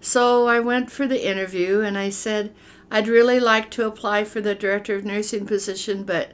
So 0.00 0.48
I 0.48 0.58
went 0.58 0.90
for 0.90 1.06
the 1.06 1.28
interview 1.28 1.80
and 1.82 1.98
I 1.98 2.08
said, 2.08 2.54
I'd 2.90 3.08
really 3.08 3.38
like 3.38 3.70
to 3.72 3.86
apply 3.86 4.24
for 4.24 4.40
the 4.40 4.54
director 4.54 4.96
of 4.96 5.04
nursing 5.04 5.44
position, 5.44 6.04
but 6.04 6.32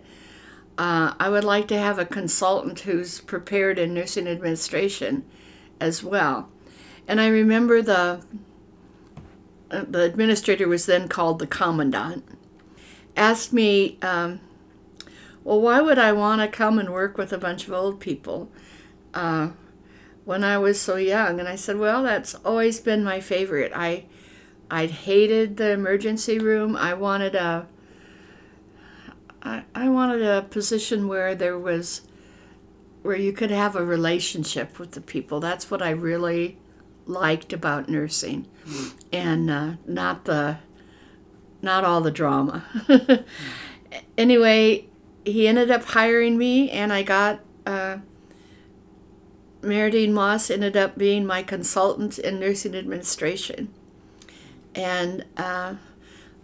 uh, 0.79 1.15
I 1.19 1.29
would 1.29 1.43
like 1.43 1.67
to 1.69 1.79
have 1.79 1.99
a 1.99 2.07
consultant 2.07 2.81
who's 2.81 3.21
prepared 3.21 3.81
in 3.81 3.93
nursing 3.93 4.29
administration 4.29 5.25
as 5.81 6.05
well. 6.05 6.51
And 7.09 7.21
I 7.21 7.27
remember 7.27 7.83
the 7.83 8.21
uh, 9.71 9.85
the 9.89 10.03
administrator 10.03 10.69
was 10.69 10.87
then 10.87 11.09
called 11.09 11.39
the 11.39 11.47
commandant, 11.47 12.25
asked 13.17 13.53
me, 13.53 13.99
um, 14.03 14.41
well, 15.45 15.61
why 15.61 15.81
would 15.81 15.99
I 15.99 16.13
want 16.13 16.41
to 16.41 16.49
come 16.49 16.79
and 16.79 16.93
work 16.93 17.17
with 17.17 17.33
a 17.33 17.39
bunch 17.39 17.67
of 17.67 17.73
old 17.73 18.01
people 18.01 18.51
uh, 19.15 19.51
when 20.25 20.43
I 20.43 20.59
was 20.59 20.81
so 20.81 20.97
young? 20.97 21.39
And 21.39 21.49
I 21.49 21.57
said, 21.57 21.79
well, 21.79 22.03
that's 22.03 22.35
always 22.37 22.81
been 22.81 23.05
my 23.05 23.21
favorite. 23.21 23.73
I, 23.75 24.07
I'd 24.71 24.91
hated 24.91 25.57
the 25.57 25.71
emergency 25.71 26.39
room. 26.41 26.75
I 26.75 26.95
wanted 26.95 27.37
a, 27.37 27.69
I, 29.43 29.63
I 29.75 29.89
wanted 29.89 30.23
a 30.23 30.43
position 30.43 31.07
where 31.07 31.37
there 31.37 31.59
was, 31.59 32.03
where 33.03 33.17
you 33.17 33.33
could 33.33 33.53
have 33.53 33.77
a 33.77 33.85
relationship 33.85 34.81
with 34.81 34.93
the 34.93 35.01
people. 35.01 35.39
That's 35.39 35.71
what 35.71 35.81
I 35.81 35.91
really 35.91 36.59
liked 37.07 37.53
about 37.53 37.89
nursing, 37.89 38.49
and 39.13 39.51
uh, 39.51 39.73
not 39.87 40.25
the, 40.25 40.59
not 41.63 41.85
all 41.85 42.01
the 42.01 42.11
drama. 42.11 42.65
anyway, 44.19 44.87
he 45.25 45.49
ended 45.49 45.71
up 45.71 45.85
hiring 45.85 46.37
me, 46.39 46.71
and 46.71 46.93
I 46.93 47.03
got. 47.03 47.41
Uh, 47.65 47.99
Meridine 49.63 50.13
Moss 50.13 50.49
ended 50.49 50.77
up 50.77 50.97
being 50.97 51.27
my 51.27 51.43
consultant 51.43 52.21
in 52.21 52.39
nursing 52.39 52.77
administration. 52.77 53.73
And 54.77 55.25
uh, 55.37 55.75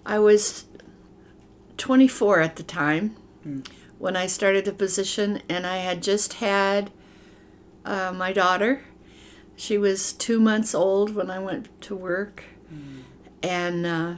I 0.04 0.18
was 0.18 0.64
24 1.76 2.40
at 2.40 2.56
the 2.56 2.64
time 2.64 3.16
Mm. 3.46 3.66
when 3.98 4.16
I 4.16 4.26
started 4.28 4.64
the 4.64 4.72
position, 4.72 5.42
and 5.48 5.66
I 5.66 5.78
had 5.78 6.02
just 6.02 6.34
had 6.34 6.92
uh, 7.84 8.12
my 8.12 8.32
daughter. 8.32 8.82
She 9.56 9.78
was 9.78 10.12
two 10.12 10.40
months 10.40 10.74
old 10.74 11.14
when 11.14 11.30
I 11.30 11.38
went 11.38 11.80
to 11.82 11.94
work, 11.94 12.44
and 13.42 13.86
uh, 13.86 14.14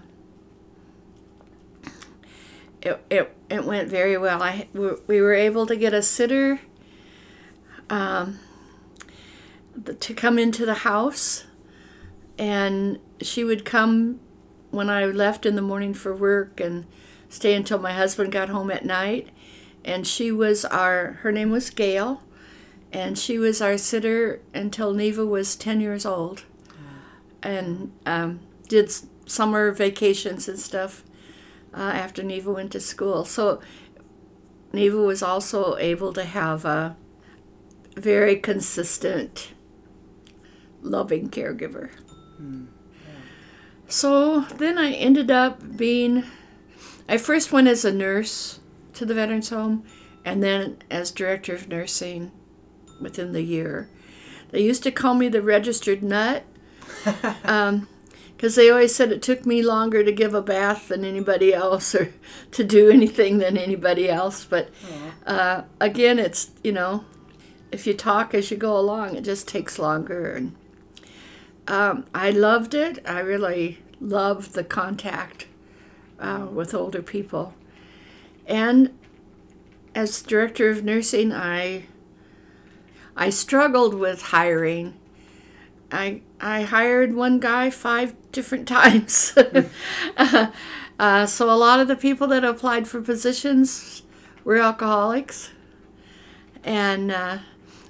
it, 2.80 3.04
it, 3.10 3.36
it 3.50 3.64
went 3.64 3.88
very 3.88 4.16
well. 4.16 4.42
I, 4.42 4.68
we 4.72 4.90
we 5.06 5.20
were 5.20 5.34
able 5.34 5.66
to 5.66 5.76
get 5.76 5.92
a 5.92 6.02
sitter 6.02 6.60
um, 7.90 8.38
to 10.00 10.14
come 10.14 10.38
into 10.38 10.64
the 10.64 10.74
house, 10.74 11.44
and 12.38 12.98
she 13.20 13.44
would 13.44 13.64
come 13.64 14.20
when 14.70 14.90
I 14.90 15.04
left 15.04 15.46
in 15.46 15.56
the 15.56 15.62
morning 15.62 15.94
for 15.94 16.14
work 16.14 16.60
and 16.60 16.86
stay 17.28 17.54
until 17.54 17.78
my 17.78 17.92
husband 17.92 18.32
got 18.32 18.48
home 18.48 18.70
at 18.70 18.84
night. 18.84 19.28
And 19.84 20.06
she 20.06 20.32
was 20.32 20.64
our, 20.64 21.18
her 21.22 21.30
name 21.30 21.50
was 21.50 21.68
Gail, 21.70 22.22
and 22.94 23.18
she 23.18 23.38
was 23.38 23.60
our 23.60 23.76
sitter 23.76 24.40
until 24.54 24.94
Neva 24.94 25.26
was 25.26 25.56
10 25.56 25.80
years 25.80 26.06
old 26.06 26.44
and 27.42 27.92
um, 28.06 28.40
did 28.68 28.90
summer 29.26 29.72
vacations 29.72 30.48
and 30.48 30.58
stuff 30.58 31.02
uh, 31.74 31.80
after 31.80 32.22
Neva 32.22 32.52
went 32.52 32.70
to 32.72 32.80
school. 32.80 33.24
So 33.24 33.60
Neva 34.72 34.96
was 34.96 35.22
also 35.24 35.76
able 35.76 36.12
to 36.12 36.24
have 36.24 36.64
a 36.64 36.96
very 37.96 38.36
consistent, 38.36 39.52
loving 40.80 41.28
caregiver. 41.28 41.90
So 43.88 44.42
then 44.42 44.78
I 44.78 44.92
ended 44.92 45.32
up 45.32 45.76
being, 45.76 46.24
I 47.08 47.18
first 47.18 47.50
went 47.50 47.66
as 47.66 47.84
a 47.84 47.92
nurse 47.92 48.60
to 48.94 49.04
the 49.04 49.14
Veterans 49.14 49.50
Home 49.50 49.84
and 50.24 50.42
then 50.44 50.78
as 50.90 51.10
director 51.10 51.54
of 51.54 51.68
nursing 51.68 52.30
within 53.00 53.32
the 53.32 53.42
year. 53.42 53.88
They 54.50 54.62
used 54.62 54.82
to 54.84 54.90
call 54.90 55.14
me 55.14 55.28
the 55.28 55.42
registered 55.42 56.02
nut 56.02 56.44
because 57.04 58.54
they 58.54 58.70
always 58.70 58.94
said 58.94 59.10
it 59.10 59.22
took 59.22 59.44
me 59.44 59.62
longer 59.62 60.04
to 60.04 60.12
give 60.12 60.34
a 60.34 60.42
bath 60.42 60.88
than 60.88 61.04
anybody 61.04 61.52
else 61.52 61.94
or 61.94 62.12
to 62.52 62.64
do 62.64 62.90
anything 62.90 63.38
than 63.38 63.56
anybody 63.56 64.08
else. 64.08 64.44
But 64.44 64.70
uh, 65.26 65.62
again, 65.80 66.18
it's, 66.18 66.50
you 66.62 66.72
know, 66.72 67.04
if 67.72 67.86
you 67.86 67.94
talk 67.94 68.34
as 68.34 68.50
you 68.50 68.56
go 68.56 68.78
along, 68.78 69.16
it 69.16 69.24
just 69.24 69.48
takes 69.48 69.78
longer. 69.78 70.32
And 70.34 70.54
um, 71.66 72.04
I 72.14 72.30
loved 72.30 72.74
it. 72.74 73.04
I 73.06 73.20
really 73.20 73.78
loved 74.00 74.52
the 74.52 74.64
contact 74.64 75.46
uh, 76.20 76.46
with 76.52 76.74
older 76.74 77.02
people. 77.02 77.54
And 78.46 78.96
as 79.94 80.22
director 80.22 80.70
of 80.70 80.84
nursing, 80.84 81.32
I 81.32 81.86
I 83.16 83.30
struggled 83.30 83.94
with 83.94 84.22
hiring. 84.22 84.94
I 85.90 86.22
I 86.40 86.62
hired 86.62 87.14
one 87.14 87.38
guy 87.40 87.70
five 87.70 88.14
different 88.32 88.66
times. 88.78 89.36
uh, 90.98 91.26
so 91.26 91.50
a 91.50 91.56
lot 91.56 91.80
of 91.80 91.88
the 91.88 91.96
people 91.96 92.26
that 92.28 92.44
applied 92.44 92.88
for 92.88 93.00
positions 93.00 94.02
were 94.44 94.56
alcoholics, 94.56 95.52
and 96.62 97.10
uh, 97.10 97.38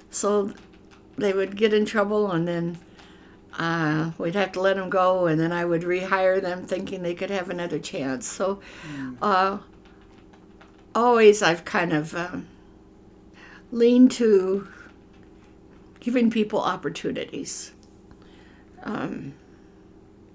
so 0.09 0.53
they 1.17 1.33
would 1.33 1.57
get 1.57 1.73
in 1.73 1.85
trouble, 1.85 2.31
and 2.31 2.47
then 2.47 2.77
uh, 3.57 4.11
we'd 4.17 4.35
have 4.35 4.51
to 4.53 4.61
let 4.61 4.75
them 4.75 4.89
go, 4.89 5.27
and 5.27 5.39
then 5.39 5.51
I 5.51 5.65
would 5.65 5.81
rehire 5.81 6.41
them, 6.41 6.65
thinking 6.65 7.01
they 7.01 7.15
could 7.15 7.29
have 7.29 7.49
another 7.49 7.79
chance. 7.79 8.27
So, 8.27 8.59
uh, 9.21 9.59
always 10.93 11.41
I've 11.41 11.65
kind 11.65 11.93
of 11.93 12.15
um, 12.15 12.47
leaned 13.71 14.11
to 14.13 14.67
giving 16.05 16.29
people 16.29 16.61
opportunities. 16.61 17.71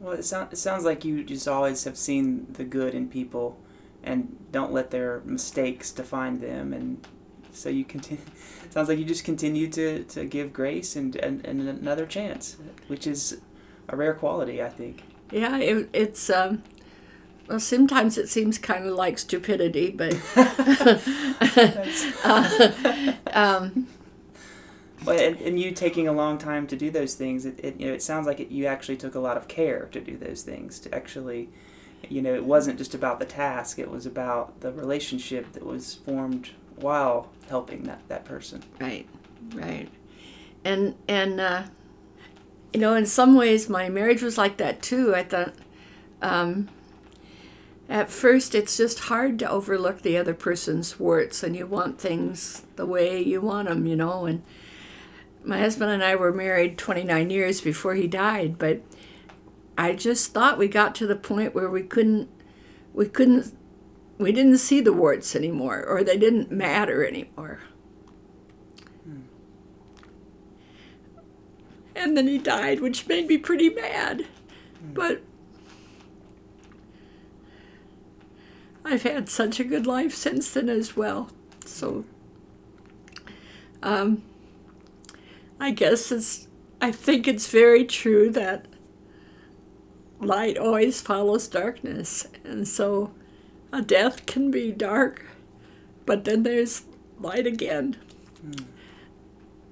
Well, 0.01 0.15
it, 0.15 0.25
sound, 0.25 0.53
it 0.53 0.57
sounds 0.57 0.85
like 0.85 1.05
you 1.05 1.23
just 1.23 1.47
always 1.47 1.85
have 1.85 1.97
seen 1.97 2.49
the 2.55 2.65
good 2.65 2.93
in 2.93 3.09
people 3.09 3.57
and 4.03 4.37
don't 4.51 4.73
let 4.73 4.91
their 4.91 5.21
mistakes 5.25 5.93
define 5.93 6.41
them. 6.41 6.73
And 6.73 7.07
so 7.53 7.69
you 7.69 7.85
continue, 7.85 8.21
it 8.65 8.73
sounds 8.73 8.89
like 8.89 8.99
you 8.99 9.05
just 9.05 9.23
continue 9.23 9.69
to, 9.69 10.03
to 10.03 10.25
give 10.25 10.53
grace 10.53 10.97
and, 10.97 11.15
and, 11.15 11.47
and 11.47 11.61
another 11.69 12.05
chance, 12.05 12.57
which 12.89 13.07
is 13.07 13.41
a 13.89 13.95
rare 13.95 14.15
quality, 14.15 14.61
I 14.61 14.71
think. 14.71 15.05
Yeah, 15.31 15.57
it, 15.59 15.89
it's 15.93 16.29
um, 16.31 16.65
well, 17.47 17.61
sometimes 17.61 18.19
it 18.19 18.29
seems 18.29 18.59
kind 18.59 18.87
of 18.87 18.97
like 18.97 19.21
stupidity, 19.21 19.93
but 19.93 20.17
um, 23.33 23.73
Well, 23.77 23.87
and, 25.09 25.41
and 25.41 25.61
you 25.61 25.73
taking 25.73 26.09
a 26.09 26.13
long 26.13 26.39
time 26.39 26.67
to 26.69 26.77
do 26.77 26.91
those 26.91 27.15
things, 27.15 27.47
it, 27.47 27.59
it, 27.63 27.81
you 27.81 27.87
know, 27.87 27.93
it 27.93 28.03
sounds 28.03 28.27
like 28.27 28.41
it, 28.41 28.51
you 28.51 28.67
actually 28.67 28.97
took 28.97 29.15
a 29.15 29.21
lot 29.21 29.37
of 29.37 29.49
care 29.49 29.89
to 29.93 30.01
do 30.01 30.17
those 30.17 30.43
things. 30.43 30.79
To 30.81 30.95
actually, 30.95 31.49
you 32.09 32.21
know, 32.23 32.35
it 32.35 32.45
wasn't 32.45 32.79
just 32.79 32.95
about 32.95 33.19
the 33.19 33.25
task; 33.25 33.79
it 33.79 33.91
was 33.91 34.07
about 34.07 34.61
the 34.61 34.73
relationship 34.73 35.53
that 35.53 35.65
was 35.65 35.95
formed 35.95 36.51
while 36.77 37.31
helping 37.49 37.85
that, 37.85 38.01
that 38.09 38.25
person. 38.25 38.63
right, 38.81 39.07
right, 39.55 39.89
and 40.65 40.95
and 41.09 41.41
uh, 41.41 41.63
you 42.73 42.81
know, 42.81 42.95
in 42.95 43.07
some 43.07 43.35
ways, 43.35 43.69
my 43.69 43.89
marriage 43.89 44.23
was 44.23 44.37
like 44.37 44.59
that 44.59 44.83
too. 44.83 45.15
I 45.15 45.23
thought. 45.23 45.55
Um, 46.23 46.69
at 47.89 48.09
first, 48.09 48.55
it's 48.55 48.77
just 48.77 49.01
hard 49.01 49.37
to 49.41 49.51
overlook 49.51 50.03
the 50.03 50.17
other 50.17 50.33
person's 50.33 51.01
warts, 51.01 51.43
and 51.43 51.57
you 51.57 51.67
want 51.67 51.99
things 51.99 52.63
the 52.77 52.87
way 52.87 53.21
you 53.21 53.41
want 53.41 53.69
them, 53.69 53.85
you 53.85 53.97
know. 53.97 54.27
And 54.27 54.45
my 55.45 55.59
husband 55.59 55.91
and 55.91 56.03
I 56.03 56.17
were 56.17 56.33
married 56.33 56.79
29 56.79 57.31
years 57.31 57.61
before 57.61 57.95
he 57.95 58.07
died, 58.07 58.59
but 58.59 58.83
I 59.77 59.95
just 59.95 60.33
thought 60.33 60.59
we 60.59 60.69
got 60.69 60.95
to 60.97 61.07
the 61.07 61.17
point 61.17 61.55
where 61.55 61.71
we 61.71 61.83
couldn't, 61.83 62.29
we 62.93 63.09
couldn't, 63.09 63.57
we 64.19 64.33
didn't 64.33 64.59
see 64.59 64.81
the 64.81 64.93
warts 64.93 65.35
anymore, 65.35 65.85
or 65.87 66.05
they 66.05 66.19
didn't 66.19 66.51
matter 66.51 67.05
anymore. 67.05 67.61
And 71.97 72.17
then 72.17 72.27
he 72.27 72.39
died, 72.39 72.81
which 72.81 73.07
made 73.09 73.27
me 73.27 73.37
pretty 73.37 73.69
mad. 73.69 74.27
But 74.95 75.23
I've 78.85 79.03
had 79.03 79.29
such 79.29 79.61
a 79.61 79.65
good 79.65 79.87
life 79.87 80.15
since 80.15 80.51
then 80.51 80.69
as 80.69 80.97
well. 80.97 81.31
So, 81.65 82.05
um, 83.83 84.23
I 85.61 85.73
guess 85.73 86.11
it's, 86.11 86.49
I 86.81 86.91
think 86.91 87.29
it's 87.29 87.47
very 87.49 87.85
true 87.85 88.31
that 88.31 88.65
light 90.19 90.57
always 90.57 91.03
follows 91.03 91.47
darkness. 91.49 92.27
And 92.45 92.67
so 92.67 93.13
a 93.71 93.83
death 93.83 94.25
can 94.25 94.51
be 94.51 94.73
dark, 94.73 95.27
but 96.07 96.25
then 96.25 96.45
there's 96.45 96.85
light 97.19 97.47
again. 97.47 97.99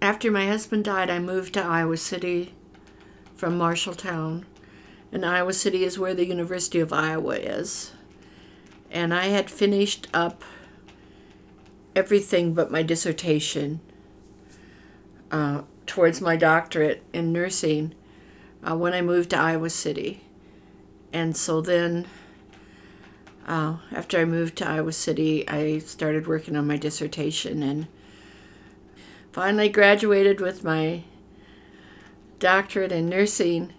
After 0.02 0.30
my 0.30 0.46
husband 0.46 0.84
died, 0.84 1.08
I 1.08 1.18
moved 1.18 1.54
to 1.54 1.64
Iowa 1.64 1.96
City 1.96 2.54
from 3.34 3.58
Marshalltown. 3.58 4.44
And 5.10 5.24
Iowa 5.24 5.54
City 5.54 5.84
is 5.84 5.98
where 5.98 6.14
the 6.14 6.26
University 6.26 6.80
of 6.80 6.92
Iowa 6.92 7.36
is. 7.36 7.92
And 8.90 9.14
I 9.14 9.28
had 9.28 9.50
finished 9.50 10.06
up 10.12 10.44
everything 11.96 12.52
but 12.52 12.70
my 12.70 12.82
dissertation 12.82 13.80
uh, 15.30 15.62
towards 15.88 16.20
my 16.20 16.36
doctorate 16.36 17.02
in 17.12 17.32
nursing 17.32 17.94
uh, 18.62 18.76
when 18.76 18.94
I 18.94 19.00
moved 19.02 19.30
to 19.30 19.38
Iowa 19.38 19.70
City. 19.70 20.22
and 21.12 21.36
so 21.36 21.60
then 21.60 22.06
uh, 23.48 23.78
after 23.92 24.18
I 24.18 24.26
moved 24.26 24.56
to 24.58 24.68
Iowa 24.68 24.92
City, 24.92 25.48
I 25.48 25.78
started 25.78 26.26
working 26.26 26.54
on 26.54 26.66
my 26.66 26.76
dissertation 26.76 27.62
and 27.62 27.88
finally 29.32 29.70
graduated 29.70 30.38
with 30.38 30.62
my 30.62 31.02
doctorate 32.38 32.92
in 32.92 33.08
nursing 33.08 33.72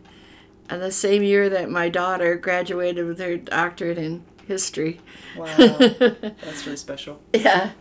and 0.69 0.81
the 0.81 0.91
same 0.91 1.21
year 1.21 1.49
that 1.49 1.69
my 1.69 1.87
daughter 1.87 2.35
graduated 2.35 3.05
with 3.05 3.19
her 3.19 3.37
doctorate 3.37 3.99
in 3.99 4.23
history. 4.47 4.99
Wow, 5.37 5.55
that's 5.57 6.65
really 6.65 6.77
special. 6.77 7.21
Yeah, 7.33 7.71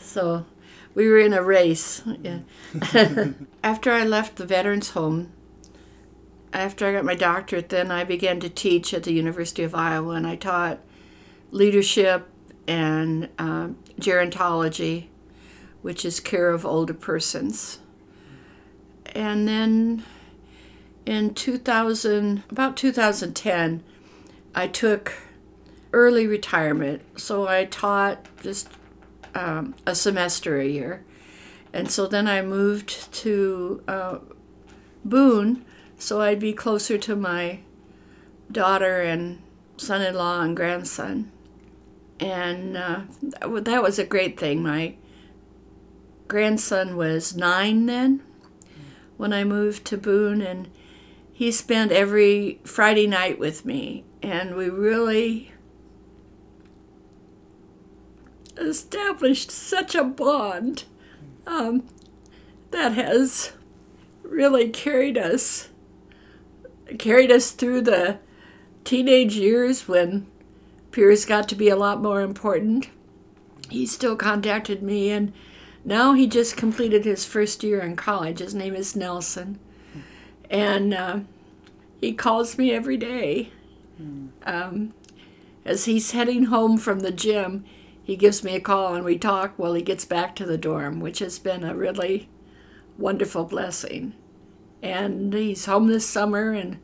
so 0.00 0.44
we 0.94 1.08
were 1.08 1.18
in 1.18 1.32
a 1.32 1.42
race. 1.42 2.02
Yeah. 2.22 2.40
after 3.62 3.92
I 3.92 4.04
left 4.04 4.36
the 4.36 4.46
veterans 4.46 4.90
home, 4.90 5.32
after 6.52 6.86
I 6.86 6.92
got 6.92 7.04
my 7.04 7.14
doctorate, 7.14 7.68
then 7.68 7.90
I 7.90 8.04
began 8.04 8.40
to 8.40 8.48
teach 8.48 8.94
at 8.94 9.02
the 9.02 9.12
University 9.12 9.62
of 9.62 9.74
Iowa, 9.74 10.14
and 10.14 10.26
I 10.26 10.36
taught 10.36 10.80
leadership 11.50 12.28
and 12.66 13.28
uh, 13.38 13.68
gerontology, 14.00 15.06
which 15.82 16.04
is 16.04 16.20
care 16.20 16.50
of 16.50 16.64
older 16.64 16.94
persons. 16.94 17.78
And 19.14 19.48
then 19.48 20.04
in 21.06 21.34
2000, 21.34 22.42
about 22.50 22.76
2010, 22.76 23.82
I 24.54 24.66
took 24.66 25.14
early 25.92 26.26
retirement. 26.26 27.02
So 27.18 27.48
I 27.48 27.64
taught 27.64 28.26
just 28.42 28.68
um, 29.38 29.74
a 29.86 29.94
semester 29.94 30.58
a 30.58 30.66
year. 30.66 31.04
And 31.72 31.90
so 31.90 32.06
then 32.06 32.26
I 32.26 32.42
moved 32.42 33.12
to 33.14 33.82
uh, 33.86 34.18
Boone 35.04 35.64
so 35.98 36.20
I'd 36.20 36.38
be 36.38 36.52
closer 36.52 36.96
to 36.96 37.16
my 37.16 37.60
daughter 38.50 39.02
and 39.02 39.42
son 39.76 40.00
in 40.00 40.14
law 40.14 40.40
and 40.40 40.56
grandson. 40.56 41.30
And 42.20 42.76
uh, 42.76 43.00
that 43.20 43.82
was 43.82 43.98
a 43.98 44.04
great 44.04 44.38
thing. 44.38 44.62
My 44.62 44.94
grandson 46.28 46.96
was 46.96 47.36
nine 47.36 47.86
then 47.86 48.22
when 49.16 49.32
I 49.32 49.42
moved 49.42 49.84
to 49.86 49.98
Boone, 49.98 50.40
and 50.40 50.68
he 51.32 51.50
spent 51.50 51.90
every 51.90 52.60
Friday 52.62 53.08
night 53.08 53.38
with 53.38 53.64
me. 53.64 54.04
And 54.22 54.54
we 54.54 54.68
really 54.68 55.52
established 58.58 59.50
such 59.50 59.94
a 59.94 60.04
bond 60.04 60.84
um, 61.46 61.86
that 62.70 62.92
has 62.92 63.52
really 64.22 64.68
carried 64.68 65.16
us 65.16 65.68
carried 66.98 67.30
us 67.30 67.50
through 67.50 67.82
the 67.82 68.18
teenage 68.84 69.36
years 69.36 69.86
when 69.86 70.26
peers 70.90 71.24
got 71.26 71.48
to 71.48 71.54
be 71.54 71.68
a 71.68 71.76
lot 71.76 72.02
more 72.02 72.22
important. 72.22 72.88
He 73.68 73.84
still 73.84 74.16
contacted 74.16 74.82
me, 74.82 75.10
and 75.10 75.32
now 75.84 76.14
he 76.14 76.26
just 76.26 76.56
completed 76.56 77.04
his 77.04 77.26
first 77.26 77.62
year 77.62 77.80
in 77.80 77.96
college. 77.96 78.38
His 78.38 78.54
name 78.54 78.74
is 78.74 78.96
Nelson, 78.96 79.58
and 80.48 80.94
uh, 80.94 81.20
he 82.00 82.14
calls 82.14 82.56
me 82.56 82.72
every 82.72 82.96
day. 82.96 83.50
Um, 84.46 84.94
as 85.64 85.84
he's 85.84 86.12
heading 86.12 86.44
home 86.44 86.78
from 86.78 87.00
the 87.00 87.10
gym, 87.10 87.64
he 88.08 88.16
gives 88.16 88.42
me 88.42 88.54
a 88.54 88.60
call 88.60 88.94
and 88.94 89.04
we 89.04 89.18
talk 89.18 89.52
while 89.58 89.74
he 89.74 89.82
gets 89.82 90.06
back 90.06 90.34
to 90.34 90.46
the 90.46 90.56
dorm, 90.56 90.98
which 90.98 91.18
has 91.18 91.38
been 91.38 91.62
a 91.62 91.74
really 91.74 92.30
wonderful 92.96 93.44
blessing. 93.44 94.14
And 94.82 95.34
he's 95.34 95.66
home 95.66 95.88
this 95.88 96.08
summer 96.08 96.52
and 96.52 96.78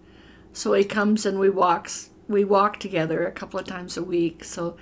so 0.53 0.75
he 0.75 0.85
comes 0.85 1.25
and 1.25 1.39
we 1.39 1.49
walks 1.49 2.11
we 2.29 2.45
walk 2.45 2.79
together 2.79 3.27
a 3.27 3.33
couple 3.33 3.59
of 3.59 3.65
times 3.65 3.97
a 3.97 4.05
week. 4.05 4.45
So 4.45 4.77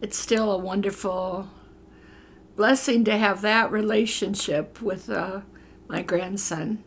it's 0.00 0.18
still 0.18 0.50
a 0.50 0.56
wonderful 0.56 1.50
blessing 2.56 3.04
to 3.04 3.18
have 3.18 3.42
that 3.42 3.70
relationship 3.70 4.80
with 4.80 5.10
uh, 5.10 5.42
my 5.88 6.00
grandson. 6.00 6.82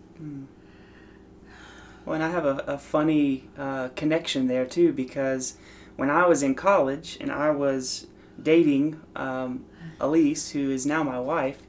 Well 2.05 2.15
and 2.15 2.23
i 2.23 2.31
have 2.31 2.45
a, 2.45 2.63
a 2.65 2.79
funny 2.79 3.49
uh, 3.55 3.89
connection 3.89 4.47
there 4.47 4.65
too 4.65 4.93
because 4.93 5.57
when 5.95 6.09
i 6.09 6.25
was 6.25 6.41
in 6.41 6.55
college 6.55 7.19
and 7.21 7.31
i 7.31 7.51
was 7.51 8.07
dating 8.43 8.99
um, 9.15 9.65
elise 9.99 10.51
who 10.51 10.71
is 10.71 10.85
now 10.85 11.03
my 11.03 11.19
wife 11.19 11.61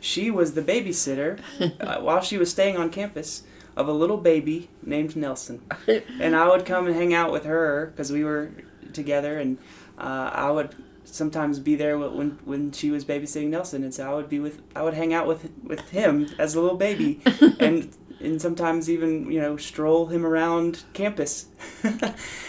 she 0.00 0.30
was 0.30 0.54
the 0.54 0.62
babysitter 0.62 1.40
uh, 1.80 2.00
while 2.00 2.20
she 2.20 2.38
was 2.38 2.50
staying 2.50 2.76
on 2.76 2.90
campus 2.90 3.42
of 3.76 3.88
a 3.88 3.92
little 3.92 4.16
baby 4.16 4.70
named 4.82 5.16
Nelson. 5.16 5.60
and 6.20 6.34
I 6.34 6.48
would 6.48 6.64
come 6.64 6.86
and 6.86 6.96
hang 6.96 7.12
out 7.12 7.30
with 7.30 7.44
her 7.44 7.86
because 7.86 8.10
we 8.10 8.24
were 8.24 8.50
together, 8.92 9.38
and 9.38 9.58
uh, 9.98 10.30
I 10.32 10.50
would 10.50 10.74
sometimes 11.04 11.58
be 11.58 11.76
there 11.76 11.98
when 11.98 12.38
when 12.44 12.72
she 12.72 12.90
was 12.90 13.04
babysitting 13.04 13.48
Nelson, 13.48 13.84
and 13.84 13.92
so 13.92 14.10
I 14.10 14.14
would 14.14 14.28
be 14.28 14.40
with 14.40 14.62
I 14.74 14.82
would 14.82 14.94
hang 14.94 15.12
out 15.12 15.26
with 15.26 15.50
with 15.62 15.90
him 15.90 16.28
as 16.38 16.54
a 16.54 16.60
little 16.60 16.78
baby, 16.78 17.20
and 17.60 17.94
and 18.20 18.40
sometimes 18.40 18.88
even 18.88 19.30
you 19.30 19.40
know 19.40 19.56
stroll 19.56 20.06
him 20.06 20.24
around 20.24 20.84
campus. 20.94 21.46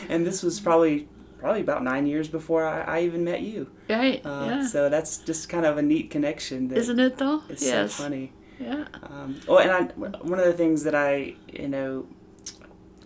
and 0.09 0.25
this 0.25 0.41
was 0.43 0.59
probably 0.59 1.09
probably 1.37 1.61
about 1.61 1.83
nine 1.83 2.07
years 2.07 2.27
before 2.27 2.65
I, 2.65 2.81
I 2.81 3.01
even 3.03 3.23
met 3.23 3.41
you. 3.41 3.69
Right. 3.89 4.25
Uh, 4.25 4.45
yeah. 4.47 4.67
So 4.67 4.89
that's 4.89 5.17
just 5.17 5.49
kind 5.49 5.65
of 5.65 5.77
a 5.77 5.81
neat 5.81 6.09
connection. 6.09 6.67
That 6.69 6.77
Isn't 6.77 6.99
it 6.99 7.17
though? 7.17 7.43
It's 7.49 7.63
yes. 7.63 7.93
so 7.93 8.03
funny. 8.03 8.33
Yeah. 8.59 8.85
Um, 9.03 9.39
well, 9.47 9.59
and 9.59 9.71
I, 9.71 9.81
one 9.95 10.39
of 10.39 10.45
the 10.45 10.53
things 10.53 10.83
that 10.83 10.95
I, 10.95 11.35
you 11.51 11.67
know, 11.67 12.07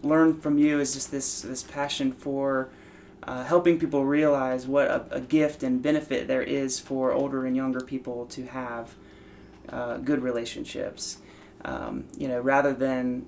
learned 0.01 0.41
from 0.41 0.57
you 0.57 0.79
is 0.79 0.93
just 0.93 1.11
this 1.11 1.41
this 1.41 1.63
passion 1.63 2.11
for 2.11 2.69
uh, 3.23 3.43
helping 3.43 3.77
people 3.77 4.05
realize 4.05 4.65
what 4.65 4.87
a, 4.87 5.05
a, 5.11 5.21
gift 5.21 5.61
and 5.61 5.81
benefit 5.81 6.27
there 6.27 6.41
is 6.41 6.79
for 6.79 7.11
older 7.11 7.45
and 7.45 7.55
younger 7.55 7.79
people 7.81 8.25
to 8.25 8.47
have 8.47 8.95
uh, 9.69 9.97
good 9.97 10.23
relationships. 10.23 11.17
Um, 11.63 12.05
you 12.17 12.27
know, 12.27 12.39
rather 12.39 12.73
than, 12.73 13.27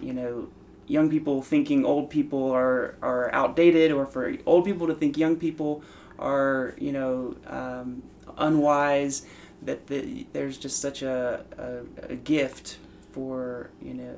you 0.00 0.14
know, 0.14 0.48
young 0.86 1.10
people 1.10 1.42
thinking 1.42 1.84
old 1.84 2.10
people 2.10 2.50
are, 2.50 2.96
are 3.02 3.32
outdated 3.34 3.92
or 3.92 4.06
for 4.06 4.34
old 4.46 4.64
people 4.64 4.86
to 4.86 4.94
think 4.94 5.16
young 5.16 5.36
people 5.36 5.82
are, 6.18 6.74
you 6.78 6.92
know, 6.92 7.36
um, 7.46 8.02
unwise, 8.38 9.26
that 9.62 9.86
the, 9.86 10.26
there's 10.32 10.58
just 10.58 10.80
such 10.80 11.02
a, 11.02 11.44
a, 11.58 12.12
a 12.12 12.16
gift 12.16 12.78
for, 13.12 13.70
you 13.82 13.94
know, 13.94 14.14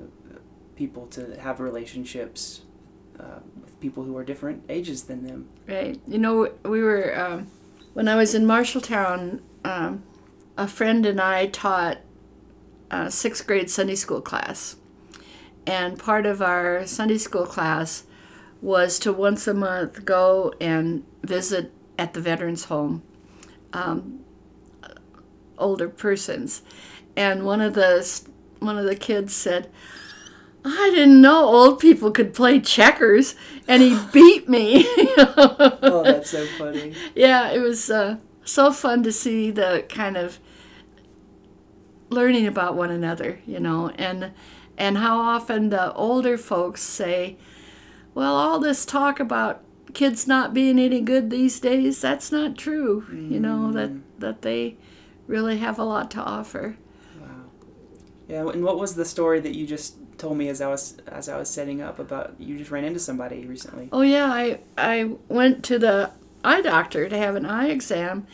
people 0.76 1.06
to 1.06 1.40
have 1.40 1.60
relationships 1.60 2.62
uh, 3.18 3.40
with 3.60 3.80
people 3.80 4.04
who 4.04 4.16
are 4.16 4.24
different 4.24 4.62
ages 4.68 5.04
than 5.04 5.26
them. 5.26 5.48
Right. 5.66 6.00
You 6.06 6.18
know, 6.18 6.52
we 6.64 6.82
were, 6.82 7.18
um, 7.18 7.48
when 7.94 8.08
I 8.08 8.14
was 8.14 8.34
in 8.34 8.44
Marshalltown, 8.44 9.40
um, 9.64 10.02
a 10.56 10.68
friend 10.68 11.06
and 11.06 11.20
I 11.20 11.46
taught 11.46 11.98
a 12.90 13.10
sixth 13.10 13.46
grade 13.46 13.70
Sunday 13.70 13.94
school 13.94 14.20
class. 14.20 14.76
And 15.68 15.98
part 15.98 16.24
of 16.24 16.40
our 16.40 16.86
Sunday 16.86 17.18
school 17.18 17.44
class 17.44 18.04
was 18.62 18.98
to 19.00 19.12
once 19.12 19.46
a 19.46 19.52
month 19.52 20.06
go 20.06 20.54
and 20.62 21.04
visit 21.22 21.70
at 21.98 22.14
the 22.14 22.22
veterans 22.22 22.64
home 22.64 23.02
um, 23.74 24.20
older 25.58 25.90
persons. 25.90 26.62
And 27.16 27.44
one 27.44 27.60
of 27.60 27.74
the 27.74 28.22
one 28.60 28.78
of 28.78 28.86
the 28.86 28.96
kids 28.96 29.36
said, 29.36 29.70
I 30.64 30.90
didn't 30.94 31.20
know 31.20 31.44
old 31.44 31.80
people 31.80 32.12
could 32.12 32.32
play 32.32 32.60
checkers, 32.60 33.34
and 33.68 33.82
he 33.82 33.98
beat 34.12 34.48
me. 34.48 34.86
oh, 35.18 36.02
that's 36.02 36.30
so 36.30 36.46
funny. 36.56 36.94
Yeah, 37.14 37.50
it 37.50 37.58
was 37.58 37.90
uh, 37.90 38.16
so 38.42 38.72
fun 38.72 39.02
to 39.02 39.12
see 39.12 39.50
the 39.50 39.84
kind 39.90 40.16
of 40.16 40.38
learning 42.08 42.46
about 42.46 42.74
one 42.74 42.90
another, 42.90 43.40
you 43.46 43.60
know, 43.60 43.90
and 43.90 44.32
and 44.78 44.98
how 44.98 45.18
often 45.18 45.68
the 45.68 45.92
older 45.92 46.38
folks 46.38 46.82
say, 46.82 47.36
"Well, 48.14 48.34
all 48.34 48.58
this 48.58 48.86
talk 48.86 49.20
about 49.20 49.60
kids 49.92 50.26
not 50.26 50.54
being 50.54 50.78
any 50.78 51.00
good 51.00 51.28
these 51.28 51.60
days, 51.60 52.00
that's 52.00 52.32
not 52.32 52.56
true." 52.56 53.04
Mm. 53.10 53.30
You 53.32 53.40
know 53.40 53.72
that 53.72 53.90
that 54.20 54.42
they 54.42 54.76
really 55.26 55.58
have 55.58 55.78
a 55.78 55.84
lot 55.84 56.10
to 56.12 56.20
offer. 56.20 56.76
Wow. 57.20 57.26
Yeah, 58.28 58.48
and 58.48 58.64
what 58.64 58.78
was 58.78 58.94
the 58.94 59.04
story 59.04 59.40
that 59.40 59.54
you 59.54 59.66
just 59.66 59.96
told 60.16 60.36
me 60.38 60.48
as 60.48 60.60
I 60.60 60.68
was 60.68 60.96
as 61.08 61.28
I 61.28 61.36
was 61.36 61.50
setting 61.50 61.82
up 61.82 61.98
about 61.98 62.34
you 62.38 62.56
just 62.56 62.70
ran 62.70 62.84
into 62.84 63.00
somebody 63.00 63.44
recently? 63.46 63.88
Oh 63.92 64.02
yeah, 64.02 64.26
I 64.26 64.60
I 64.78 65.16
went 65.28 65.64
to 65.64 65.78
the 65.78 66.12
eye 66.44 66.62
doctor 66.62 67.08
to 67.08 67.18
have 67.18 67.34
an 67.34 67.44
eye 67.44 67.68
exam, 67.68 68.28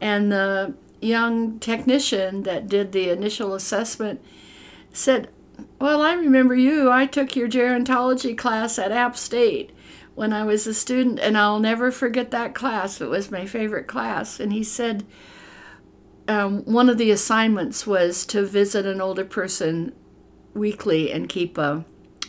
and 0.00 0.30
the 0.30 0.74
young 1.00 1.58
technician 1.58 2.44
that 2.44 2.68
did 2.68 2.92
the 2.92 3.08
initial 3.10 3.54
assessment 3.54 4.20
said, 4.92 5.28
"Well, 5.80 6.02
I 6.02 6.14
remember 6.14 6.54
you. 6.54 6.90
I 6.90 7.06
took 7.06 7.34
your 7.34 7.48
gerontology 7.48 8.36
class 8.36 8.78
at 8.78 8.92
App 8.92 9.16
State." 9.16 9.72
When 10.14 10.32
I 10.32 10.44
was 10.44 10.66
a 10.66 10.74
student, 10.74 11.18
and 11.18 11.38
I'll 11.38 11.60
never 11.60 11.90
forget 11.90 12.30
that 12.32 12.54
class. 12.54 13.00
It 13.00 13.08
was 13.08 13.30
my 13.30 13.46
favorite 13.46 13.86
class. 13.86 14.38
And 14.38 14.52
he 14.52 14.62
said, 14.62 15.06
um, 16.28 16.62
one 16.64 16.88
of 16.88 16.98
the 16.98 17.10
assignments 17.10 17.86
was 17.86 18.24
to 18.26 18.44
visit 18.44 18.86
an 18.86 19.00
older 19.00 19.24
person 19.24 19.92
weekly 20.54 21.10
and 21.10 21.28
keep 21.28 21.58
a, 21.58 21.84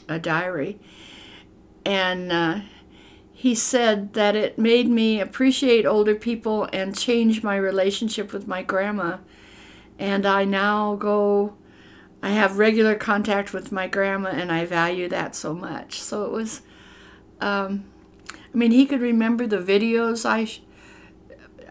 a 0.08 0.18
diary. 0.20 0.80
And 1.86 2.32
uh, 2.32 2.62
he 3.32 3.54
said 3.54 4.14
that 4.14 4.36
it 4.36 4.58
made 4.58 4.88
me 4.88 5.20
appreciate 5.20 5.86
older 5.86 6.16
people 6.16 6.68
and 6.72 6.98
change 6.98 7.44
my 7.44 7.56
relationship 7.56 8.34
with 8.34 8.48
my 8.48 8.64
grandma. 8.64 9.18
And 10.00 10.26
I 10.26 10.46
now 10.46 10.96
go, 10.96 11.56
I 12.24 12.30
have 12.30 12.58
regular 12.58 12.96
contact 12.96 13.54
with 13.54 13.72
my 13.72 13.88
grandma, 13.88 14.30
and 14.30 14.52
I 14.52 14.66
value 14.66 15.08
that 15.10 15.36
so 15.36 15.54
much. 15.54 16.00
So 16.00 16.24
it 16.26 16.32
was, 16.32 16.62
um, 17.40 17.86
I 18.32 18.58
mean, 18.58 18.72
he 18.72 18.86
could 18.86 19.02
remember 19.02 19.48
the 19.48 19.58
videos 19.58 20.26
I, 20.26 20.48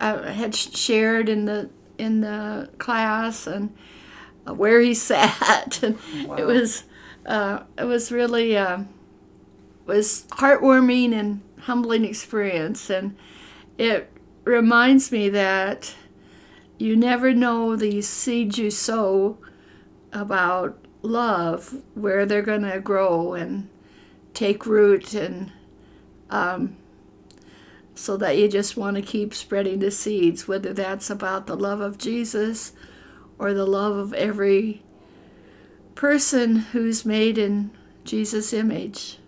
I 0.00 0.30
had 0.30 0.54
shared 0.54 1.28
in 1.28 1.44
the 1.44 1.70
in 1.98 2.22
the 2.22 2.70
class 2.78 3.46
and 3.46 3.76
where 4.46 4.80
he 4.80 4.94
sat, 5.10 5.82
and 5.82 5.98
wow. 6.26 6.36
it 6.36 6.44
was, 6.44 6.84
uh, 7.26 7.64
it 7.78 7.84
was 7.84 8.10
really. 8.10 8.56
Uh, 8.56 8.84
was 9.90 10.24
heartwarming 10.30 11.12
and 11.12 11.40
humbling 11.62 12.04
experience. 12.04 12.88
And 12.88 13.16
it 13.76 14.10
reminds 14.44 15.10
me 15.10 15.28
that 15.30 15.94
you 16.78 16.96
never 16.96 17.34
know 17.34 17.76
the 17.76 18.00
seeds 18.02 18.56
you 18.56 18.70
sow 18.70 19.38
about 20.12 20.78
love, 21.02 21.82
where 21.94 22.26
they're 22.26 22.42
going 22.42 22.62
to 22.62 22.80
grow 22.80 23.34
and 23.34 23.68
take 24.34 24.66
root. 24.66 25.14
And 25.14 25.52
um, 26.30 26.76
so 27.94 28.16
that 28.16 28.38
you 28.38 28.48
just 28.48 28.76
want 28.76 28.96
to 28.96 29.02
keep 29.02 29.34
spreading 29.34 29.78
the 29.78 29.90
seeds, 29.90 30.48
whether 30.48 30.72
that's 30.72 31.10
about 31.10 31.46
the 31.46 31.56
love 31.56 31.80
of 31.80 31.98
Jesus 31.98 32.72
or 33.38 33.52
the 33.52 33.66
love 33.66 33.96
of 33.96 34.12
every 34.14 34.82
person 35.94 36.56
who's 36.56 37.04
made 37.04 37.36
in 37.36 37.70
Jesus' 38.04 38.52
image. 38.52 39.18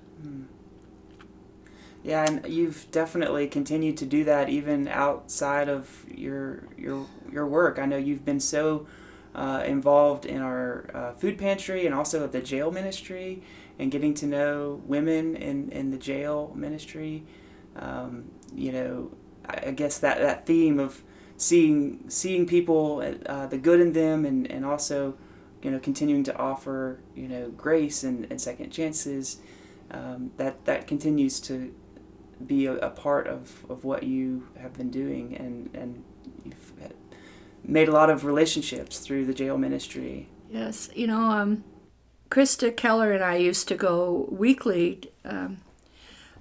Yeah, 2.02 2.24
and 2.26 2.52
you've 2.52 2.90
definitely 2.90 3.46
continued 3.46 3.96
to 3.98 4.06
do 4.06 4.24
that 4.24 4.48
even 4.48 4.88
outside 4.88 5.68
of 5.68 6.04
your 6.12 6.64
your 6.76 7.06
your 7.30 7.46
work. 7.46 7.78
I 7.78 7.86
know 7.86 7.96
you've 7.96 8.24
been 8.24 8.40
so 8.40 8.86
uh, 9.34 9.62
involved 9.66 10.26
in 10.26 10.40
our 10.40 10.90
uh, 10.94 11.12
food 11.14 11.38
pantry 11.38 11.86
and 11.86 11.94
also 11.94 12.26
the 12.26 12.40
jail 12.40 12.70
ministry 12.70 13.42
and 13.78 13.90
getting 13.90 14.14
to 14.14 14.26
know 14.26 14.82
women 14.86 15.36
in, 15.36 15.70
in 15.70 15.90
the 15.90 15.96
jail 15.96 16.52
ministry. 16.54 17.24
Um, 17.76 18.30
you 18.54 18.72
know, 18.72 19.10
I 19.46 19.70
guess 19.70 19.98
that, 19.98 20.18
that 20.18 20.46
theme 20.46 20.78
of 20.78 21.02
seeing 21.36 22.04
seeing 22.08 22.46
people, 22.46 23.02
uh, 23.26 23.46
the 23.46 23.58
good 23.58 23.80
in 23.80 23.92
them, 23.92 24.24
and, 24.24 24.48
and 24.50 24.64
also, 24.64 25.14
you 25.62 25.70
know, 25.70 25.78
continuing 25.78 26.22
to 26.24 26.36
offer, 26.36 27.00
you 27.16 27.26
know, 27.26 27.48
grace 27.50 28.04
and, 28.04 28.26
and 28.30 28.40
second 28.40 28.70
chances, 28.70 29.38
um, 29.90 30.30
that, 30.36 30.64
that 30.66 30.86
continues 30.86 31.40
to, 31.40 31.74
be 32.46 32.66
a, 32.66 32.74
a, 32.74 32.90
part 32.90 33.26
of, 33.26 33.64
of 33.68 33.84
what 33.84 34.02
you 34.02 34.46
have 34.58 34.72
been 34.74 34.90
doing 34.90 35.36
and, 35.36 35.70
and 35.74 36.02
made 37.64 37.88
a 37.88 37.92
lot 37.92 38.10
of 38.10 38.24
relationships 38.24 38.98
through 38.98 39.26
the 39.26 39.34
jail 39.34 39.56
ministry. 39.58 40.28
Yes, 40.50 40.90
you 40.94 41.06
know, 41.06 41.30
um, 41.30 41.64
Krista 42.30 42.76
Keller 42.76 43.12
and 43.12 43.22
I 43.22 43.36
used 43.36 43.68
to 43.68 43.74
go 43.74 44.28
weekly 44.30 45.10
um, 45.24 45.58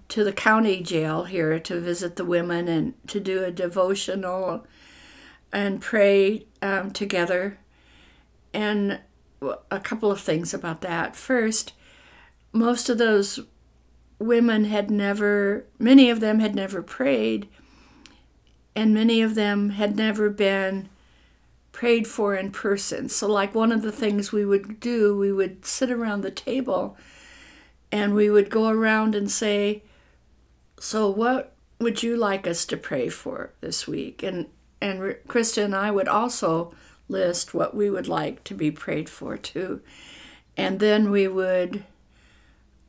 to 0.09 0.23
the 0.23 0.33
county 0.33 0.81
jail 0.81 1.23
here 1.23 1.59
to 1.59 1.79
visit 1.79 2.15
the 2.15 2.25
women 2.25 2.67
and 2.67 2.93
to 3.07 3.19
do 3.19 3.43
a 3.43 3.51
devotional 3.51 4.65
and 5.53 5.81
pray 5.81 6.45
um, 6.61 6.91
together. 6.91 7.57
And 8.53 8.99
a 9.69 9.79
couple 9.79 10.11
of 10.11 10.19
things 10.19 10.53
about 10.53 10.81
that. 10.81 11.15
First, 11.15 11.73
most 12.53 12.89
of 12.89 12.97
those 12.97 13.39
women 14.19 14.65
had 14.65 14.91
never, 14.91 15.65
many 15.79 16.09
of 16.09 16.19
them 16.19 16.39
had 16.39 16.53
never 16.53 16.81
prayed, 16.81 17.47
and 18.75 18.93
many 18.93 19.21
of 19.21 19.35
them 19.35 19.71
had 19.71 19.95
never 19.95 20.29
been 20.29 20.89
prayed 21.71 22.07
for 22.07 22.35
in 22.35 22.51
person. 22.51 23.09
So, 23.09 23.27
like 23.27 23.55
one 23.55 23.71
of 23.71 23.81
the 23.81 23.91
things 23.91 24.31
we 24.31 24.45
would 24.45 24.79
do, 24.79 25.17
we 25.17 25.31
would 25.31 25.65
sit 25.65 25.91
around 25.91 26.21
the 26.21 26.31
table 26.31 26.97
and 27.91 28.13
we 28.13 28.29
would 28.29 28.49
go 28.49 28.69
around 28.69 29.15
and 29.15 29.29
say, 29.29 29.83
So, 30.79 31.09
what 31.09 31.53
would 31.79 32.03
you 32.03 32.15
like 32.17 32.45
us 32.45 32.65
to 32.65 32.77
pray 32.77 33.09
for 33.09 33.51
this 33.61 33.87
week? 33.87 34.23
And 34.23 34.47
and 34.81 34.99
Krista 35.27 35.63
and 35.63 35.75
I 35.75 35.91
would 35.91 36.07
also 36.07 36.73
list 37.07 37.53
what 37.53 37.75
we 37.75 37.89
would 37.89 38.07
like 38.07 38.43
to 38.45 38.53
be 38.53 38.71
prayed 38.71 39.09
for 39.09 39.37
too. 39.37 39.81
And 40.57 40.79
then 40.79 41.11
we 41.11 41.27
would 41.27 41.83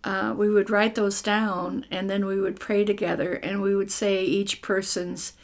uh, 0.04 0.34
we 0.36 0.50
would 0.50 0.70
write 0.70 0.94
those 0.94 1.22
down 1.22 1.86
and 1.90 2.10
then 2.10 2.26
we 2.26 2.40
would 2.40 2.58
pray 2.58 2.84
together 2.84 3.34
and 3.34 3.62
we 3.62 3.74
would 3.76 3.90
say 3.90 4.24
each 4.24 4.60
person's 4.60 5.34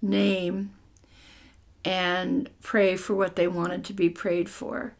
name 0.00 0.70
and 1.84 2.48
pray 2.62 2.96
for 2.96 3.14
what 3.14 3.36
they 3.36 3.46
wanted 3.46 3.84
to 3.84 3.92
be 3.92 4.08
prayed 4.08 4.48
for. 4.48 4.94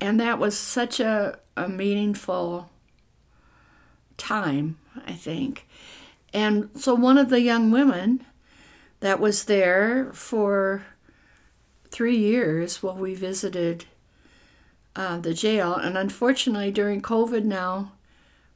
And 0.00 0.18
that 0.20 0.38
was 0.38 0.58
such 0.58 1.00
a, 1.00 1.38
a 1.56 1.68
meaningful 1.68 2.70
time, 4.16 4.78
I 5.06 5.12
think. 5.12 5.66
And 6.32 6.70
so 6.74 6.94
one 6.94 7.18
of 7.18 7.30
the 7.30 7.40
young 7.40 7.70
women 7.70 8.24
that 9.00 9.20
was 9.20 9.44
there 9.44 10.10
for 10.12 10.84
three 11.90 12.16
years 12.16 12.82
while 12.82 12.96
we 12.96 13.14
visited 13.14 13.86
uh, 14.96 15.18
the 15.18 15.32
jail, 15.32 15.74
and 15.74 15.96
unfortunately 15.96 16.70
during 16.70 17.00
COVID 17.00 17.44
now, 17.44 17.92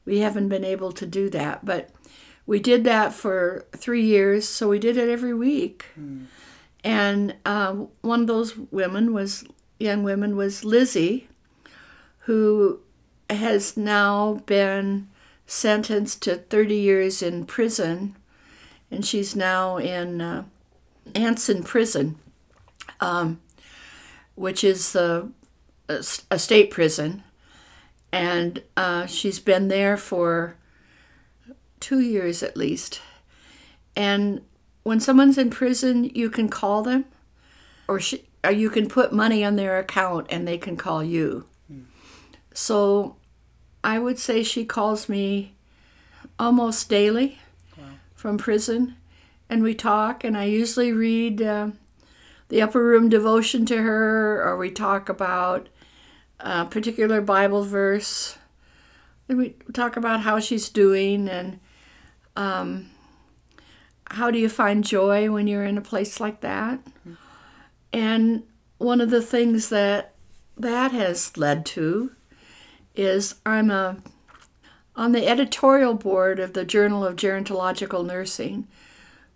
we 0.05 0.19
haven't 0.19 0.49
been 0.49 0.65
able 0.65 0.91
to 0.91 1.05
do 1.05 1.29
that. 1.29 1.65
But 1.65 1.89
we 2.45 2.59
did 2.59 2.83
that 2.83 3.13
for 3.13 3.65
three 3.75 4.03
years, 4.03 4.47
so 4.47 4.67
we 4.69 4.79
did 4.79 4.97
it 4.97 5.09
every 5.09 5.33
week. 5.33 5.85
Mm. 5.99 6.25
And 6.83 7.35
uh, 7.45 7.73
one 8.01 8.21
of 8.21 8.27
those 8.27 8.57
women 8.57 9.13
was, 9.13 9.45
young 9.79 10.03
women, 10.03 10.35
was 10.35 10.65
Lizzie, 10.65 11.27
who 12.19 12.81
has 13.29 13.77
now 13.77 14.41
been 14.45 15.07
sentenced 15.45 16.21
to 16.23 16.35
30 16.35 16.75
years 16.75 17.21
in 17.21 17.45
prison, 17.45 18.15
and 18.91 19.05
she's 19.05 19.35
now 19.35 19.77
in 19.77 20.21
uh, 20.21 20.43
Anson 21.15 21.63
Prison, 21.63 22.17
um, 22.99 23.39
which 24.35 24.63
is 24.63 24.95
a, 24.95 25.29
a 25.87 26.39
state 26.39 26.69
prison 26.69 27.23
and 28.13 28.61
uh, 28.77 29.07
she's 29.07 29.39
been 29.39 29.69
there 29.69 29.97
for 29.97 30.55
two 31.79 31.99
years 31.99 32.43
at 32.43 32.55
least. 32.55 33.01
And 33.95 34.41
when 34.83 34.99
someone's 34.99 35.37
in 35.37 35.49
prison, 35.49 36.05
you 36.13 36.29
can 36.29 36.49
call 36.49 36.83
them, 36.83 37.05
or, 37.87 37.99
she, 37.99 38.25
or 38.43 38.51
you 38.51 38.69
can 38.69 38.87
put 38.87 39.11
money 39.11 39.43
on 39.43 39.55
their 39.55 39.79
account 39.79 40.27
and 40.29 40.47
they 40.47 40.57
can 40.57 40.77
call 40.77 41.03
you. 41.03 41.45
Hmm. 41.67 41.81
So 42.53 43.15
I 43.83 43.99
would 43.99 44.19
say 44.19 44.43
she 44.43 44.65
calls 44.65 45.09
me 45.09 45.55
almost 46.37 46.89
daily 46.89 47.39
wow. 47.77 47.85
from 48.15 48.37
prison, 48.37 48.95
and 49.49 49.63
we 49.63 49.73
talk, 49.73 50.23
and 50.23 50.37
I 50.37 50.45
usually 50.45 50.91
read 50.91 51.41
uh, 51.41 51.69
the 52.49 52.61
upper 52.61 52.83
room 52.83 53.09
devotion 53.09 53.65
to 53.67 53.77
her, 53.77 54.43
or 54.43 54.57
we 54.57 54.71
talk 54.71 55.09
about 55.09 55.69
a 56.39 56.65
particular 56.65 57.21
Bible 57.21 57.63
verse. 57.63 58.37
And 59.29 59.37
we 59.37 59.55
talk 59.71 59.95
about 59.95 60.21
how 60.21 60.39
she's 60.39 60.67
doing 60.67 61.29
and 61.29 61.59
um, 62.35 62.89
how 64.13 64.31
do 64.31 64.37
you 64.37 64.49
find 64.49 64.83
joy 64.83 65.31
when 65.31 65.47
you're 65.47 65.65
in 65.65 65.77
a 65.77 65.81
place 65.81 66.19
like 66.19 66.41
that. 66.41 66.83
Mm-hmm. 66.85 67.13
And 67.91 68.43
one 68.77 69.01
of 69.01 69.09
the 69.09 69.21
things 69.21 69.69
that 69.69 70.13
that 70.57 70.91
has 70.91 71.35
led 71.35 71.65
to 71.65 72.11
is 72.95 73.35
I'm 73.45 73.71
a 73.71 73.97
on 74.95 75.11
the 75.11 75.27
editorial 75.27 75.95
board 75.95 76.39
of 76.39 76.53
the 76.53 76.65
Journal 76.65 77.03
of 77.03 77.15
Gerontological 77.15 78.05
Nursing, 78.05 78.67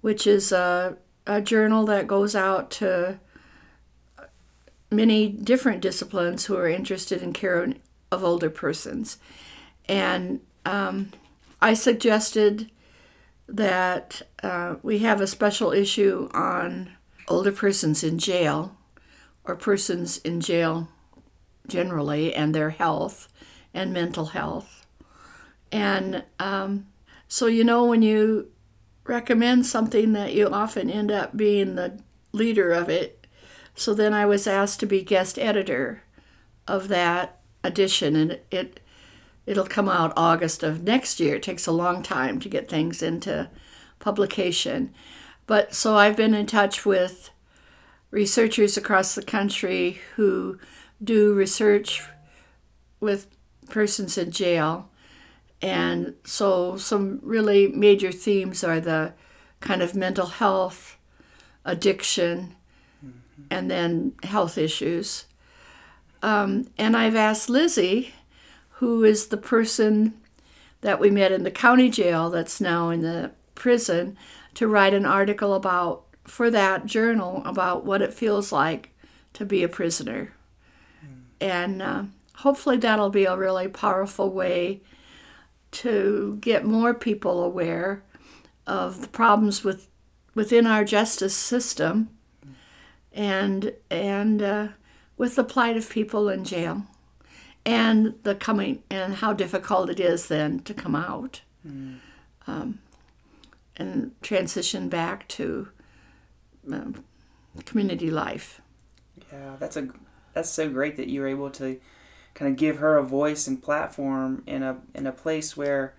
which 0.02 0.28
is 0.28 0.52
a, 0.52 0.98
a 1.26 1.42
journal 1.42 1.86
that 1.88 2.06
goes 2.06 2.36
out 2.36 2.70
to 2.72 3.20
many 4.92 5.30
different 5.30 5.82
disciplines 5.82 6.46
who 6.46 6.56
are 6.56 6.68
interested 6.68 7.24
in 7.24 7.34
care 7.34 7.74
of 8.12 8.24
older 8.24 8.52
persons. 8.52 9.18
And 9.90 10.42
um, 10.66 11.12
I 11.60 11.74
suggested 11.74 12.70
that 13.48 14.22
uh, 14.44 14.76
we 14.84 15.00
have 15.00 15.22
a 15.22 15.28
special 15.28 15.72
issue 15.72 16.30
on 16.34 16.92
older 17.28 17.52
persons 17.52 18.04
in 18.04 18.20
jail 18.20 18.76
or 19.44 19.56
persons 19.56 20.18
in 20.20 20.42
jail 20.42 20.90
generally 21.68 22.34
and 22.34 22.54
their 22.54 22.72
health 22.72 23.28
and 23.74 23.94
mental 23.94 24.28
health. 24.28 24.86
And 25.72 26.24
um, 26.40 26.88
so, 27.28 27.48
you 27.48 27.64
know, 27.64 27.86
when 27.86 28.02
you 28.02 28.52
recommend 29.04 29.66
something 29.66 30.14
that 30.14 30.34
you 30.34 30.48
often 30.48 30.90
end 30.90 31.12
up 31.12 31.36
being 31.36 31.76
the 31.76 32.00
leader 32.32 32.72
of 32.72 32.90
it, 32.90 33.28
so 33.76 33.94
then 33.94 34.14
I 34.14 34.26
was 34.26 34.48
asked 34.48 34.80
to 34.82 34.86
be 34.86 35.04
guest 35.04 35.38
editor 35.38 36.04
of 36.68 36.88
that 36.88 37.40
edition, 37.64 38.16
and 38.16 38.40
it 38.50 38.80
it'll 39.48 39.66
come 39.66 39.90
out 39.90 40.14
August 40.16 40.62
of 40.62 40.84
next 40.84 41.20
year. 41.20 41.36
It 41.36 41.44
takes 41.44 41.66
a 41.66 41.72
long 41.72 42.04
time 42.04 42.40
to 42.42 42.50
get 42.50 42.70
things 42.70 43.02
into 43.02 43.50
publication. 43.98 44.94
But 45.48 45.74
so 45.74 45.96
I've 45.96 46.18
been 46.18 46.34
in 46.34 46.46
touch 46.46 46.86
with 46.86 47.32
researchers 48.12 48.78
across 48.78 49.16
the 49.16 49.24
country 49.24 50.00
who 50.16 50.60
do 51.02 51.34
research 51.34 52.04
with 53.00 53.28
persons 53.70 54.18
in 54.18 54.32
jail. 54.32 54.90
And 55.62 56.16
so 56.26 56.76
some 56.78 57.20
really 57.24 57.68
major 57.70 58.12
themes 58.12 58.64
are 58.64 58.82
the 58.82 59.14
kind 59.62 59.82
of 59.82 59.96
mental 59.96 60.28
health, 60.28 60.98
addiction, 61.64 62.56
mm-hmm. 63.04 63.48
and 63.50 63.72
then 63.72 64.14
health 64.24 64.58
issues. 64.58 65.26
Um, 66.22 66.68
and 66.78 66.98
I've 66.98 67.16
asked 67.16 67.50
Lizzie, 67.50 68.14
who 68.78 69.04
is 69.04 69.28
the 69.28 69.38
person 69.38 70.13
that 70.82 71.00
we 71.00 71.10
met 71.10 71.32
in 71.32 71.44
the 71.44 71.52
county 71.52 71.90
jail 71.90 72.30
that's 72.30 72.62
now 72.62 72.90
in 72.90 73.02
the 73.02 73.32
prison, 73.56 74.16
to 74.54 74.68
write 74.68 74.94
an 74.94 75.06
article 75.06 75.54
about 75.54 76.04
for 76.26 76.52
that 76.52 76.86
journal 76.86 77.42
about 77.46 77.86
what 77.86 78.02
it 78.02 78.13
feels 78.13 78.52
like 78.52 78.92
to 79.34 79.46
be 79.46 79.63
a 79.63 79.68
prisoner. 79.68 80.34
Mm. 81.04 81.22
And 81.42 81.82
uh, 81.82 82.04
hopefully 82.36 82.78
that'll 82.78 83.10
be 83.10 83.26
a 83.26 83.38
really 83.38 83.68
powerful 83.68 84.30
way 84.30 84.82
to 85.72 86.38
get 86.42 86.63
more 86.63 86.94
people 86.94 87.44
aware 87.44 88.04
of 88.66 89.02
the 89.02 89.08
problems 89.08 89.63
with 89.63 89.88
within 90.36 90.68
our 90.68 90.84
justice 90.84 91.36
system 91.36 92.10
and 93.12 93.74
and 93.90 94.42
uh, 94.42 94.68
with 95.18 95.36
the 95.36 95.44
plight 95.44 95.76
of 95.76 95.90
people 95.90 96.30
in 96.30 96.44
jail 96.44 96.84
and 97.67 98.13
the 98.23 98.34
coming 98.34 98.82
and 98.89 99.15
how 99.15 99.34
difficult 99.34 99.89
it 99.89 99.99
is 99.99 100.30
then 100.30 100.60
to 100.62 100.73
come 100.73 100.95
out 100.95 101.41
mm. 101.67 101.97
um, 102.47 102.80
and 103.75 104.12
transition 104.21 104.88
back 104.88 105.27
to 105.27 105.67
um, 106.71 107.03
community 107.65 108.10
life. 108.10 108.62
Yeah, 109.34 109.58
that's 109.60 109.75
a 109.75 109.89
that's 110.34 110.49
so 110.49 110.69
great 110.69 110.95
that 110.95 111.10
you 111.10 111.19
were 111.19 111.27
able 111.27 111.49
to 111.49 111.77
kind 112.36 112.49
of 112.49 112.58
give 112.58 112.77
her 112.77 112.97
a 112.97 113.03
voice 113.03 113.47
and 113.47 113.62
platform 113.62 114.43
in 114.47 114.63
a 114.63 114.77
in 114.95 115.06
a 115.06 115.12
place 115.12 115.58
where, 115.58 115.93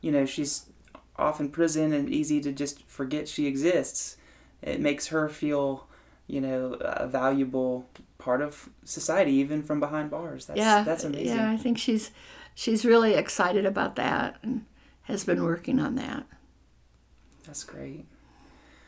you 0.00 0.10
know, 0.10 0.26
she's 0.26 0.66
often 1.16 1.46
in 1.46 1.52
prison 1.52 1.92
and 1.92 2.10
easy 2.10 2.40
to 2.40 2.50
just 2.50 2.82
forget 2.88 3.28
she 3.28 3.46
exists. 3.46 4.16
It 4.60 4.80
makes 4.80 5.08
her 5.08 5.28
feel, 5.28 5.86
you 6.26 6.40
know, 6.40 6.72
a 6.80 7.06
valuable 7.06 7.86
part 8.22 8.40
of 8.40 8.68
society, 8.84 9.32
even 9.32 9.62
from 9.62 9.80
behind 9.80 10.10
bars. 10.10 10.46
That's, 10.46 10.58
yeah, 10.58 10.82
that's 10.82 11.04
amazing. 11.04 11.36
Yeah, 11.36 11.50
I 11.50 11.56
think 11.56 11.78
she's 11.78 12.10
she's 12.54 12.84
really 12.84 13.14
excited 13.14 13.66
about 13.66 13.96
that 13.96 14.36
and 14.42 14.64
has 15.02 15.24
been 15.24 15.42
working 15.42 15.80
on 15.80 15.96
that. 15.96 16.26
That's 17.44 17.64
great 17.64 18.06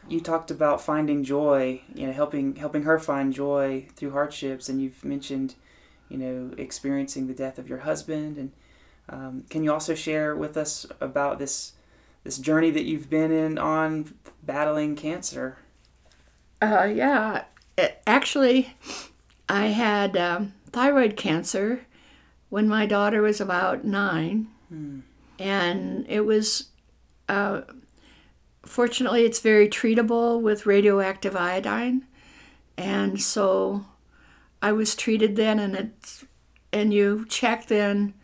you 0.08 0.20
talked 0.20 0.50
about 0.50 0.80
finding 0.80 1.24
joy, 1.24 1.80
you 1.94 2.06
know, 2.06 2.12
helping 2.12 2.56
helping 2.56 2.82
her 2.82 2.98
find 2.98 3.32
joy 3.32 3.86
through 3.96 4.10
hardships, 4.10 4.68
and 4.68 4.80
you've 4.80 5.04
mentioned, 5.04 5.54
you 6.08 6.18
know, 6.18 6.54
experiencing 6.58 7.26
the 7.26 7.34
death 7.34 7.58
of 7.58 7.68
your 7.68 7.78
husband. 7.78 8.36
And 8.36 8.52
um, 9.08 9.44
can 9.48 9.64
you 9.64 9.72
also 9.72 9.94
share 9.94 10.36
with 10.36 10.56
us 10.56 10.86
about 11.00 11.38
this 11.38 11.72
this 12.22 12.38
journey 12.38 12.70
that 12.70 12.84
you've 12.84 13.08
been 13.08 13.32
in 13.32 13.58
on 13.58 14.14
battling 14.42 14.96
cancer? 14.96 15.58
Uh, 16.60 16.84
yeah, 16.84 17.44
it, 17.76 18.02
actually, 18.06 18.74
I 19.48 19.66
had 19.66 20.16
um, 20.16 20.54
thyroid 20.70 21.16
cancer 21.16 21.86
when 22.48 22.68
my 22.68 22.86
daughter 22.86 23.20
was 23.20 23.40
about 23.40 23.84
nine, 23.84 24.48
hmm. 24.68 25.00
and 25.38 26.06
it 26.08 26.22
was. 26.22 26.68
Uh, 27.28 27.62
fortunately, 28.64 29.24
it's 29.24 29.40
very 29.40 29.68
treatable 29.68 30.40
with 30.40 30.66
radioactive 30.66 31.36
iodine, 31.36 32.06
and 32.76 33.20
so 33.20 33.86
I 34.62 34.72
was 34.72 34.94
treated 34.94 35.36
then, 35.36 35.58
and 35.58 35.74
it's 35.74 36.24
and 36.72 36.92
you 36.92 37.26
check 37.28 37.66
then. 37.66 38.14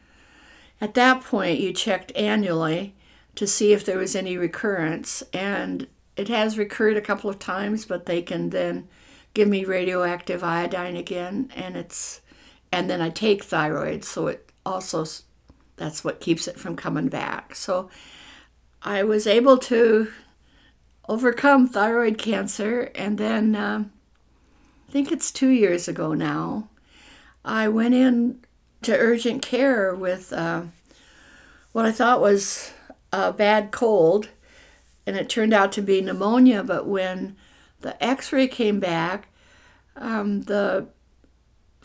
At 0.82 0.94
that 0.94 1.22
point, 1.22 1.60
you 1.60 1.74
checked 1.74 2.10
annually 2.16 2.94
to 3.34 3.46
see 3.46 3.74
if 3.74 3.84
there 3.84 3.98
was 3.98 4.16
any 4.16 4.38
recurrence, 4.38 5.22
and 5.32 5.86
it 6.16 6.28
has 6.28 6.56
recurred 6.56 6.96
a 6.96 7.02
couple 7.02 7.28
of 7.28 7.38
times, 7.38 7.84
but 7.84 8.06
they 8.06 8.22
can 8.22 8.50
then 8.50 8.88
give 9.34 9.48
me 9.48 9.64
radioactive 9.64 10.42
iodine 10.42 10.96
again, 10.96 11.50
and 11.54 11.76
it's 11.76 12.20
and 12.72 12.88
then 12.88 13.00
I 13.00 13.10
take 13.10 13.44
thyroid, 13.44 14.04
so 14.04 14.28
it 14.28 14.50
also 14.64 15.04
that's 15.76 16.04
what 16.04 16.20
keeps 16.20 16.46
it 16.46 16.58
from 16.58 16.76
coming 16.76 17.08
back. 17.08 17.54
So 17.54 17.90
I 18.82 19.02
was 19.02 19.26
able 19.26 19.58
to 19.58 20.08
overcome 21.08 21.66
thyroid 21.66 22.18
cancer. 22.18 22.92
And 22.94 23.18
then 23.18 23.56
uh, 23.56 23.84
I 24.88 24.92
think 24.92 25.10
it's 25.10 25.32
two 25.32 25.48
years 25.48 25.88
ago 25.88 26.14
now, 26.14 26.68
I 27.44 27.66
went 27.68 27.94
in 27.94 28.44
to 28.82 28.96
urgent 28.96 29.42
care 29.42 29.94
with 29.94 30.32
uh, 30.32 30.62
what 31.72 31.84
I 31.84 31.92
thought 31.92 32.20
was 32.20 32.72
a 33.12 33.32
bad 33.32 33.72
cold, 33.72 34.28
and 35.06 35.16
it 35.16 35.28
turned 35.28 35.52
out 35.52 35.72
to 35.72 35.82
be 35.82 36.00
pneumonia. 36.00 36.62
But 36.62 36.86
when 36.86 37.36
the 37.80 38.02
x 38.02 38.32
ray 38.32 38.48
came 38.48 38.80
back, 38.80 39.28
um, 39.96 40.42
the 40.42 40.88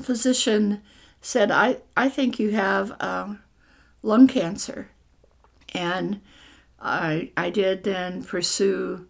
physician 0.02 0.82
said, 1.22 1.52
I, 1.52 1.78
I 1.98 2.10
think 2.10 2.40
you 2.40 2.52
have 2.52 2.96
uh, 3.00 3.36
lung 4.02 4.28
cancer. 4.28 4.90
And 5.74 6.22
I, 6.80 7.32
I 7.36 7.50
did 7.50 7.84
then 7.84 8.24
pursue 8.24 9.08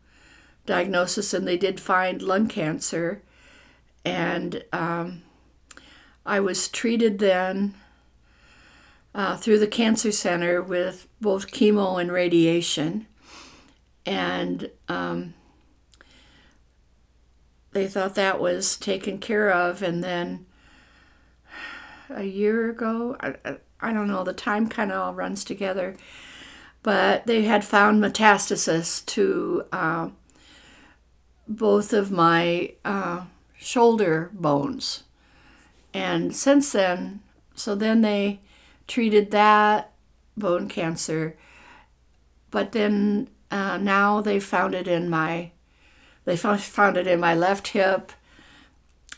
diagnosis, 0.66 1.34
and 1.34 1.48
they 1.48 1.58
did 1.58 1.80
find 1.80 2.22
lung 2.22 2.48
cancer. 2.48 3.22
And 4.04 4.64
um, 4.72 5.24
I 6.26 6.40
was 6.40 6.68
treated 6.68 7.20
then 7.20 7.76
uh, 9.14 9.38
through 9.38 9.60
the 9.60 9.68
cancer 9.68 10.12
center 10.12 10.62
with 10.62 11.08
both 11.22 11.52
chemo 11.52 12.00
and 12.00 12.12
radiation. 12.12 13.08
And 14.06 14.72
um, 14.88 15.34
they 17.76 17.88
thought 17.88 18.16
that 18.16 18.40
was 18.40 18.78
taken 18.78 19.20
care 19.20 19.52
of. 19.52 19.84
And 19.84 20.02
then 20.02 20.46
a 22.10 22.24
year 22.24 22.70
ago, 22.70 23.18
I, 23.20 23.36
I 23.82 23.92
don't 23.92 24.08
know, 24.08 24.24
the 24.24 24.32
time 24.32 24.70
kind 24.70 24.94
of 24.94 24.98
all 24.98 25.14
runs 25.14 25.44
together, 25.44 25.98
but 26.84 27.28
they 27.28 27.44
had 27.44 27.66
found 27.66 28.02
metastasis 28.02 29.06
to 29.08 29.66
uh, 29.74 30.10
both 31.50 31.92
of 31.92 32.12
my 32.12 32.74
uh, 32.86 33.26
shoulder 33.58 34.32
bones. 34.32 35.04
And 35.94 36.34
since 36.34 36.72
then, 36.72 37.20
so 37.56 37.76
then 37.76 38.02
they 38.02 38.40
treated 38.88 39.32
that 39.32 39.92
bone 40.38 40.70
cancer, 40.70 41.36
but 42.52 42.72
then 42.72 43.28
uh, 43.52 43.78
now 43.78 44.22
they 44.22 44.40
found 44.40 44.74
it 44.74 44.88
in 44.88 45.10
my, 45.10 45.52
they 46.26 46.36
found 46.36 46.98
it 46.98 47.08
in 47.08 47.20
my 47.20 47.34
left 47.34 47.70
hip, 47.70 48.12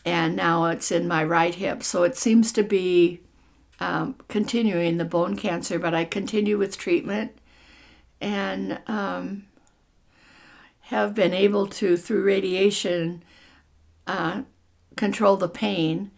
and 0.04 0.36
now 0.36 0.66
it's 0.66 0.92
in 0.92 1.08
my 1.08 1.24
right 1.24 1.54
hip. 1.54 1.82
So 1.82 2.04
it 2.04 2.16
seems 2.16 2.52
to 2.52 2.62
be 2.62 3.20
um, 3.80 4.16
continuing 4.28 4.98
the 4.98 5.04
bone 5.04 5.36
cancer, 5.36 5.78
but 5.78 5.94
I 5.94 6.04
continue 6.04 6.58
with 6.58 6.78
treatment, 6.78 7.32
and 8.20 8.80
um, 8.86 9.44
have 10.82 11.14
been 11.14 11.34
able 11.34 11.66
to, 11.66 11.96
through 11.96 12.22
radiation, 12.22 13.22
uh, 14.06 14.42
control 14.96 15.36
the 15.36 15.48
pain. 15.48 16.10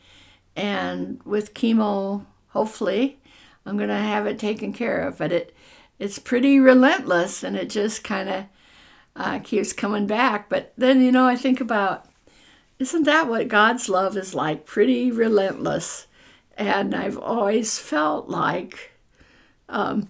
And 0.57 1.21
with 1.25 1.55
chemo, 1.55 2.25
hopefully, 2.49 3.19
I'm 3.65 3.77
going 3.77 3.89
to 3.89 3.95
have 3.95 4.27
it 4.27 4.39
taken 4.39 4.73
care 4.73 5.01
of. 5.01 5.19
But 5.19 5.33
it, 5.33 5.55
it's 5.99 6.19
pretty 6.19 6.59
relentless 6.59 7.45
and 7.45 7.57
it 7.57 7.69
just 7.69 8.03
kind 8.03 8.29
of 8.29 8.45
uh, 9.17 9.39
keeps 9.41 9.73
coming 9.73 10.07
back. 10.07 10.49
But 10.49 10.73
then, 10.77 11.03
you 11.03 11.13
know, 11.13 11.27
I 11.27 11.37
think 11.37 11.61
about 11.61 12.07
isn't 12.79 13.03
that 13.03 13.29
what 13.29 13.49
God's 13.49 13.91
love 13.91 14.17
is 14.17 14.35
like? 14.35 14.65
Pretty 14.65 15.11
relentless. 15.11 16.07
And 16.57 16.95
I've 16.95 17.19
always 17.19 17.79
felt 17.79 18.29
like 18.29 18.93
um, 19.69 20.09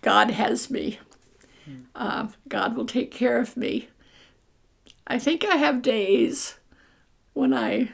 God 0.00 0.30
has 0.30 0.70
me. 0.70 0.98
Uh, 1.94 2.28
God 2.48 2.76
will 2.76 2.86
take 2.86 3.10
care 3.10 3.38
of 3.38 3.56
me. 3.56 3.88
I 5.06 5.18
think 5.18 5.44
I 5.44 5.56
have 5.56 5.82
days 5.82 6.56
when 7.32 7.52
I 7.52 7.92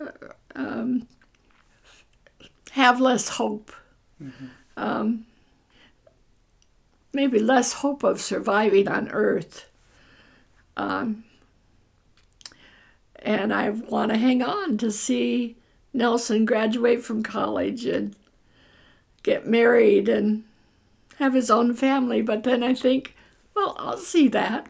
uh, 0.00 0.10
um, 0.54 1.08
have 2.72 3.00
less 3.00 3.30
hope. 3.30 3.72
Mm-hmm. 4.22 4.46
Um, 4.76 5.26
maybe 7.18 7.40
less 7.40 7.72
hope 7.72 8.04
of 8.04 8.20
surviving 8.20 8.86
on 8.86 9.08
earth. 9.08 9.68
Um, 10.76 11.24
and 13.16 13.52
I 13.52 13.70
want 13.70 14.12
to 14.12 14.18
hang 14.18 14.40
on 14.40 14.78
to 14.78 14.92
see 14.92 15.56
Nelson 15.92 16.44
graduate 16.44 17.02
from 17.02 17.24
college 17.24 17.84
and 17.86 18.14
get 19.24 19.48
married 19.48 20.08
and 20.08 20.44
have 21.16 21.34
his 21.34 21.50
own 21.50 21.74
family. 21.74 22.22
But 22.22 22.44
then 22.44 22.62
I 22.62 22.72
think, 22.72 23.16
well, 23.52 23.74
I'll 23.80 23.98
see 23.98 24.28
that 24.28 24.68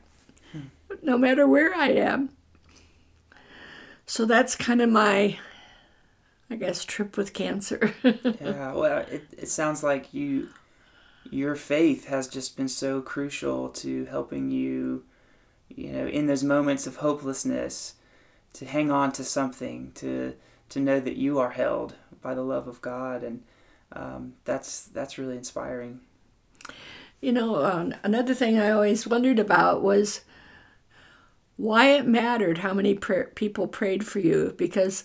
no 1.02 1.18
matter 1.18 1.46
where 1.46 1.74
I 1.74 1.88
am. 1.88 2.30
So 4.06 4.24
that's 4.24 4.56
kind 4.56 4.80
of 4.80 4.88
my, 4.88 5.38
I 6.48 6.56
guess, 6.56 6.82
trip 6.82 7.18
with 7.18 7.34
cancer. 7.34 7.92
yeah, 8.02 8.72
well, 8.72 9.00
it, 9.10 9.26
it 9.36 9.48
sounds 9.48 9.82
like 9.82 10.14
you, 10.14 10.48
your 11.30 11.56
faith 11.56 12.06
has 12.06 12.28
just 12.28 12.56
been 12.56 12.68
so 12.68 13.00
crucial 13.00 13.68
to 13.70 14.04
helping 14.06 14.50
you, 14.50 15.04
you 15.68 15.92
know, 15.92 16.06
in 16.06 16.26
those 16.26 16.44
moments 16.44 16.86
of 16.86 16.96
hopelessness, 16.96 17.94
to 18.54 18.64
hang 18.64 18.90
on 18.90 19.12
to 19.12 19.24
something, 19.24 19.92
to 19.96 20.34
to 20.70 20.80
know 20.80 21.00
that 21.00 21.16
you 21.16 21.38
are 21.38 21.50
held 21.50 21.94
by 22.20 22.34
the 22.34 22.42
love 22.42 22.68
of 22.68 22.80
God, 22.80 23.22
and 23.22 23.42
um, 23.92 24.34
that's 24.44 24.84
that's 24.86 25.18
really 25.18 25.36
inspiring. 25.36 26.00
You 27.20 27.32
know, 27.32 27.64
um, 27.64 27.94
another 28.02 28.34
thing 28.34 28.58
I 28.58 28.70
always 28.70 29.06
wondered 29.06 29.38
about 29.38 29.82
was 29.82 30.22
why 31.56 31.88
it 31.88 32.06
mattered 32.06 32.58
how 32.58 32.72
many 32.72 32.94
people 33.34 33.66
prayed 33.66 34.06
for 34.06 34.20
you 34.20 34.54
because 34.56 35.04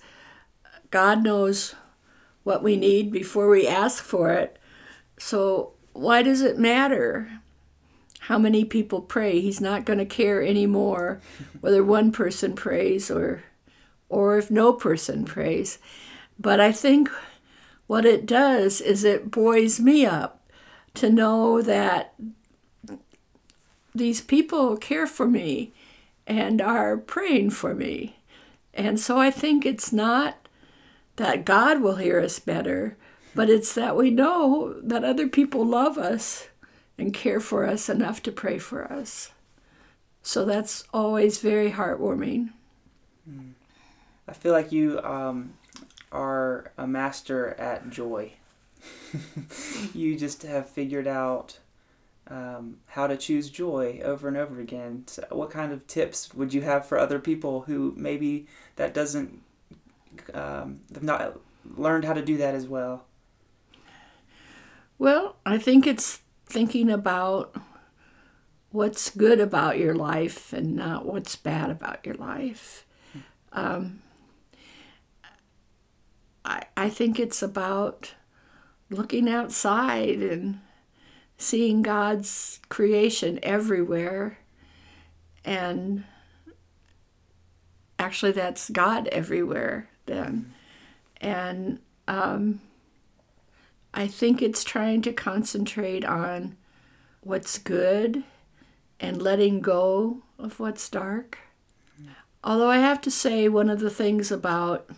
God 0.92 1.24
knows 1.24 1.74
what 2.44 2.62
we 2.62 2.76
need 2.76 3.12
before 3.12 3.50
we 3.50 3.68
ask 3.68 4.04
for 4.04 4.32
it. 4.32 4.60
So, 5.18 5.73
why 5.94 6.22
does 6.22 6.42
it 6.42 6.58
matter 6.58 7.30
how 8.22 8.38
many 8.38 8.66
people 8.66 9.02
pray? 9.02 9.40
He's 9.40 9.62
not 9.62 9.86
going 9.86 10.00
to 10.00 10.06
care 10.06 10.42
anymore 10.42 11.22
whether 11.62 11.84
one 11.84 12.12
person 12.12 12.54
prays 12.54 13.10
or 13.10 13.44
or 14.10 14.38
if 14.38 14.52
no 14.52 14.74
person 14.74 15.26
prays. 15.26 15.80
But 16.40 16.60
I 16.60 16.72
think 16.72 17.10
what 17.88 18.06
it 18.06 18.26
does 18.26 18.80
is 18.80 19.04
it 19.04 19.32
buoys 19.32 19.80
me 19.80 20.06
up 20.06 20.48
to 20.94 21.10
know 21.10 21.62
that 21.62 22.14
these 23.96 24.22
people 24.22 24.78
care 24.78 25.08
for 25.08 25.28
me 25.28 25.74
and 26.28 26.62
are 26.62 26.98
praying 26.98 27.50
for 27.52 27.74
me. 27.74 28.18
And 28.74 29.00
so 29.00 29.20
I 29.20 29.32
think 29.32 29.66
it's 29.66 29.92
not 29.92 30.48
that 31.18 31.46
God 31.46 31.82
will 31.82 31.98
hear 31.98 32.20
us 32.20 32.40
better, 32.40 32.98
but 33.36 33.50
it's 33.50 33.74
that 33.74 33.96
we 33.96 34.10
know 34.10 34.76
that 34.82 35.04
other 35.04 35.28
people 35.28 35.66
love 35.66 35.98
us 35.98 36.48
and 36.98 37.14
care 37.14 37.40
for 37.40 37.66
us 37.66 37.90
enough 37.90 38.22
to 38.24 38.32
pray 38.32 38.58
for 38.58 38.92
us. 38.92 39.32
So 40.22 40.46
that's 40.46 40.84
always 40.94 41.40
very 41.40 41.72
heartwarming. 41.72 42.50
I 44.28 44.34
feel 44.34 44.54
like 44.54 44.72
you 44.72 45.02
um, 45.02 45.54
are 46.12 46.72
a 46.78 46.88
master 46.88 47.56
at 47.60 47.90
joy. 47.90 48.34
you 49.94 50.18
just 50.18 50.44
have 50.44 50.70
figured 50.70 51.08
out 51.08 51.60
um, 52.28 52.78
how 52.88 53.08
to 53.08 53.18
choose 53.18 53.50
joy 53.50 54.00
over 54.04 54.28
and 54.28 54.38
over 54.38 54.62
again. 54.62 55.04
So 55.08 55.26
what 55.30 55.52
kind 55.52 55.72
of 55.74 55.88
tips 55.88 56.34
would 56.34 56.54
you 56.54 56.62
have 56.62 56.86
for 56.86 56.98
other 56.98 57.20
people 57.20 57.62
who 57.62 57.94
maybe 57.98 58.48
that 58.78 58.94
doesn't 58.94 59.42
um, 60.34 60.82
have 60.94 61.04
not 61.04 61.40
learned 61.76 62.06
how 62.06 62.14
to 62.14 62.24
do 62.24 62.38
that 62.38 62.56
as 62.56 62.68
well? 62.68 63.06
Well, 64.98 65.36
I 65.46 65.58
think 65.58 65.86
it's 65.88 66.22
thinking 66.46 66.90
about 66.90 67.56
what's 68.72 69.10
good 69.10 69.40
about 69.40 69.78
your 69.78 69.94
life 69.94 70.54
and 70.54 70.76
not 70.76 71.06
what's 71.06 71.36
bad 71.36 71.70
about 71.70 72.06
your 72.06 72.16
life. 72.16 72.86
Um, 73.52 74.02
I, 76.46 76.64
I 76.76 76.90
think 76.90 77.20
it's 77.20 77.42
about 77.42 78.14
looking 78.90 79.30
outside 79.30 80.22
and 80.22 80.60
seeing 81.38 81.82
God's 81.82 82.60
creation 82.70 83.40
everywhere. 83.44 84.40
And 85.46 86.06
actually, 88.00 88.32
that's 88.32 88.70
God 88.70 89.08
everywhere 89.10 89.90
then. 90.06 90.54
And 91.22 91.80
um, 92.08 92.62
I 93.94 94.08
think 94.08 94.42
it's 94.42 94.64
trying 94.64 95.02
to 95.04 95.14
concentrate 95.14 96.04
on 96.04 96.58
what's 97.22 97.58
good 97.58 98.24
and 99.00 99.22
letting 99.22 99.62
go 99.62 100.24
of 100.40 100.60
what's 100.60 100.90
dark. 100.90 101.40
Although 102.44 102.70
I 102.70 102.80
have 102.80 103.00
to 103.02 103.12
say, 103.12 103.48
one 103.48 103.70
of 103.70 103.80
the 103.80 103.90
things 103.90 104.32
about 104.32 104.90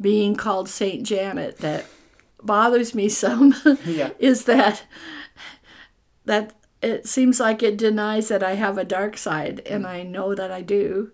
being 0.00 0.36
called 0.36 0.68
Saint 0.68 1.04
Janet 1.04 1.58
that 1.58 1.86
bothers 2.42 2.94
me 2.94 3.08
some 3.08 3.54
yeah. 3.84 4.10
is 4.18 4.44
that 4.44 4.84
that 6.26 6.54
it 6.80 7.06
seems 7.06 7.40
like 7.40 7.62
it 7.62 7.76
denies 7.76 8.28
that 8.28 8.42
I 8.42 8.54
have 8.54 8.78
a 8.78 8.84
dark 8.84 9.16
side, 9.16 9.60
and 9.66 9.86
I 9.86 10.02
know 10.02 10.34
that 10.34 10.50
I 10.50 10.60
do. 10.60 11.12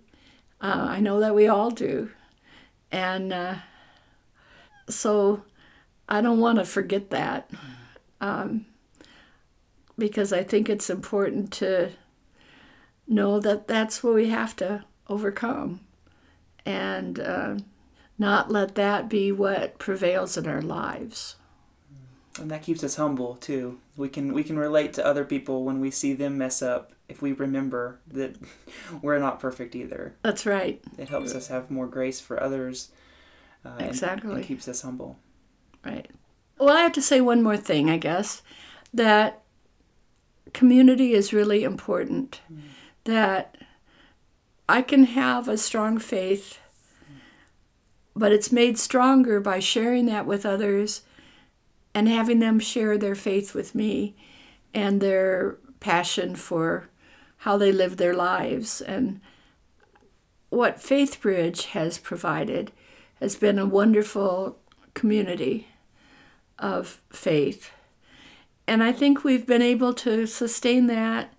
Uh, 0.60 0.86
I 0.88 1.00
know 1.00 1.20
that 1.20 1.34
we 1.34 1.46
all 1.46 1.70
do, 1.70 2.10
and 2.90 3.32
uh, 3.32 3.54
so 4.88 5.44
I 6.10 6.20
don't 6.20 6.40
want 6.40 6.58
to 6.58 6.64
forget 6.64 7.10
that 7.10 7.50
um, 8.20 8.66
because 9.96 10.32
I 10.32 10.42
think 10.42 10.68
it's 10.68 10.90
important 10.90 11.52
to 11.54 11.90
know 13.06 13.40
that 13.40 13.68
that's 13.68 14.02
what 14.02 14.14
we 14.14 14.28
have 14.30 14.56
to 14.56 14.84
overcome, 15.08 15.80
and 16.66 17.18
uh, 17.18 17.56
not 18.18 18.50
let 18.50 18.74
that 18.74 19.08
be 19.08 19.32
what 19.32 19.78
prevails 19.78 20.36
in 20.36 20.46
our 20.46 20.62
lives 20.62 21.36
and 22.38 22.50
that 22.50 22.62
keeps 22.62 22.84
us 22.84 22.96
humble 22.96 23.36
too. 23.36 23.78
We 23.96 24.08
can 24.08 24.32
we 24.32 24.44
can 24.44 24.58
relate 24.58 24.92
to 24.94 25.06
other 25.06 25.24
people 25.24 25.64
when 25.64 25.80
we 25.80 25.90
see 25.90 26.12
them 26.12 26.38
mess 26.38 26.62
up 26.62 26.92
if 27.08 27.20
we 27.20 27.32
remember 27.32 28.00
that 28.08 28.36
we're 29.02 29.18
not 29.18 29.40
perfect 29.40 29.74
either. 29.74 30.14
That's 30.22 30.46
right. 30.46 30.82
It 30.98 31.08
helps 31.08 31.34
us 31.34 31.48
have 31.48 31.70
more 31.70 31.86
grace 31.86 32.20
for 32.20 32.42
others. 32.42 32.90
Uh, 33.64 33.76
exactly. 33.78 34.30
And, 34.30 34.38
and 34.38 34.46
keeps 34.46 34.68
us 34.68 34.82
humble. 34.82 35.18
Right. 35.84 36.08
Well, 36.58 36.76
I 36.76 36.82
have 36.82 36.92
to 36.92 37.02
say 37.02 37.20
one 37.20 37.42
more 37.42 37.56
thing, 37.56 37.88
I 37.88 37.96
guess, 37.96 38.42
that 38.92 39.42
community 40.52 41.14
is 41.14 41.32
really 41.32 41.62
important. 41.62 42.40
Mm. 42.52 42.60
That 43.04 43.56
I 44.68 44.82
can 44.82 45.04
have 45.04 45.48
a 45.48 45.56
strong 45.56 45.98
faith, 45.98 46.58
but 48.14 48.30
it's 48.30 48.52
made 48.52 48.78
stronger 48.78 49.40
by 49.40 49.58
sharing 49.58 50.06
that 50.06 50.26
with 50.26 50.44
others 50.44 51.02
and 51.94 52.08
having 52.08 52.40
them 52.40 52.60
share 52.60 52.96
their 52.98 53.14
faith 53.14 53.54
with 53.54 53.74
me 53.74 54.14
and 54.74 55.00
their 55.00 55.56
passion 55.80 56.36
for 56.36 56.88
how 57.38 57.56
they 57.56 57.72
live 57.72 57.96
their 57.96 58.14
lives. 58.14 58.80
And 58.80 59.20
what 60.50 60.76
FaithBridge 60.76 61.66
has 61.66 61.98
provided 61.98 62.70
has 63.18 63.34
been 63.34 63.58
a 63.58 63.66
wonderful 63.66 64.58
community 64.94 65.68
of 66.60 67.00
faith. 67.10 67.72
And 68.66 68.84
I 68.84 68.92
think 68.92 69.24
we've 69.24 69.46
been 69.46 69.62
able 69.62 69.92
to 69.94 70.26
sustain 70.26 70.86
that 70.86 71.34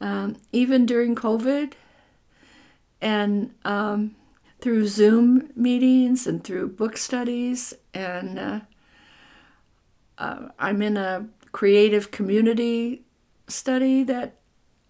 um, 0.00 0.36
even 0.52 0.86
during 0.86 1.14
COVID 1.14 1.74
and 3.00 3.52
um, 3.64 4.16
through 4.60 4.86
Zoom 4.86 5.50
meetings 5.54 6.26
and 6.26 6.42
through 6.42 6.68
book 6.68 6.96
studies 6.96 7.74
and 7.92 8.38
uh, 8.38 8.60
uh, 10.18 10.48
I'm 10.58 10.80
in 10.82 10.96
a 10.96 11.26
creative 11.52 12.10
community 12.10 13.02
study 13.48 14.02
that 14.04 14.36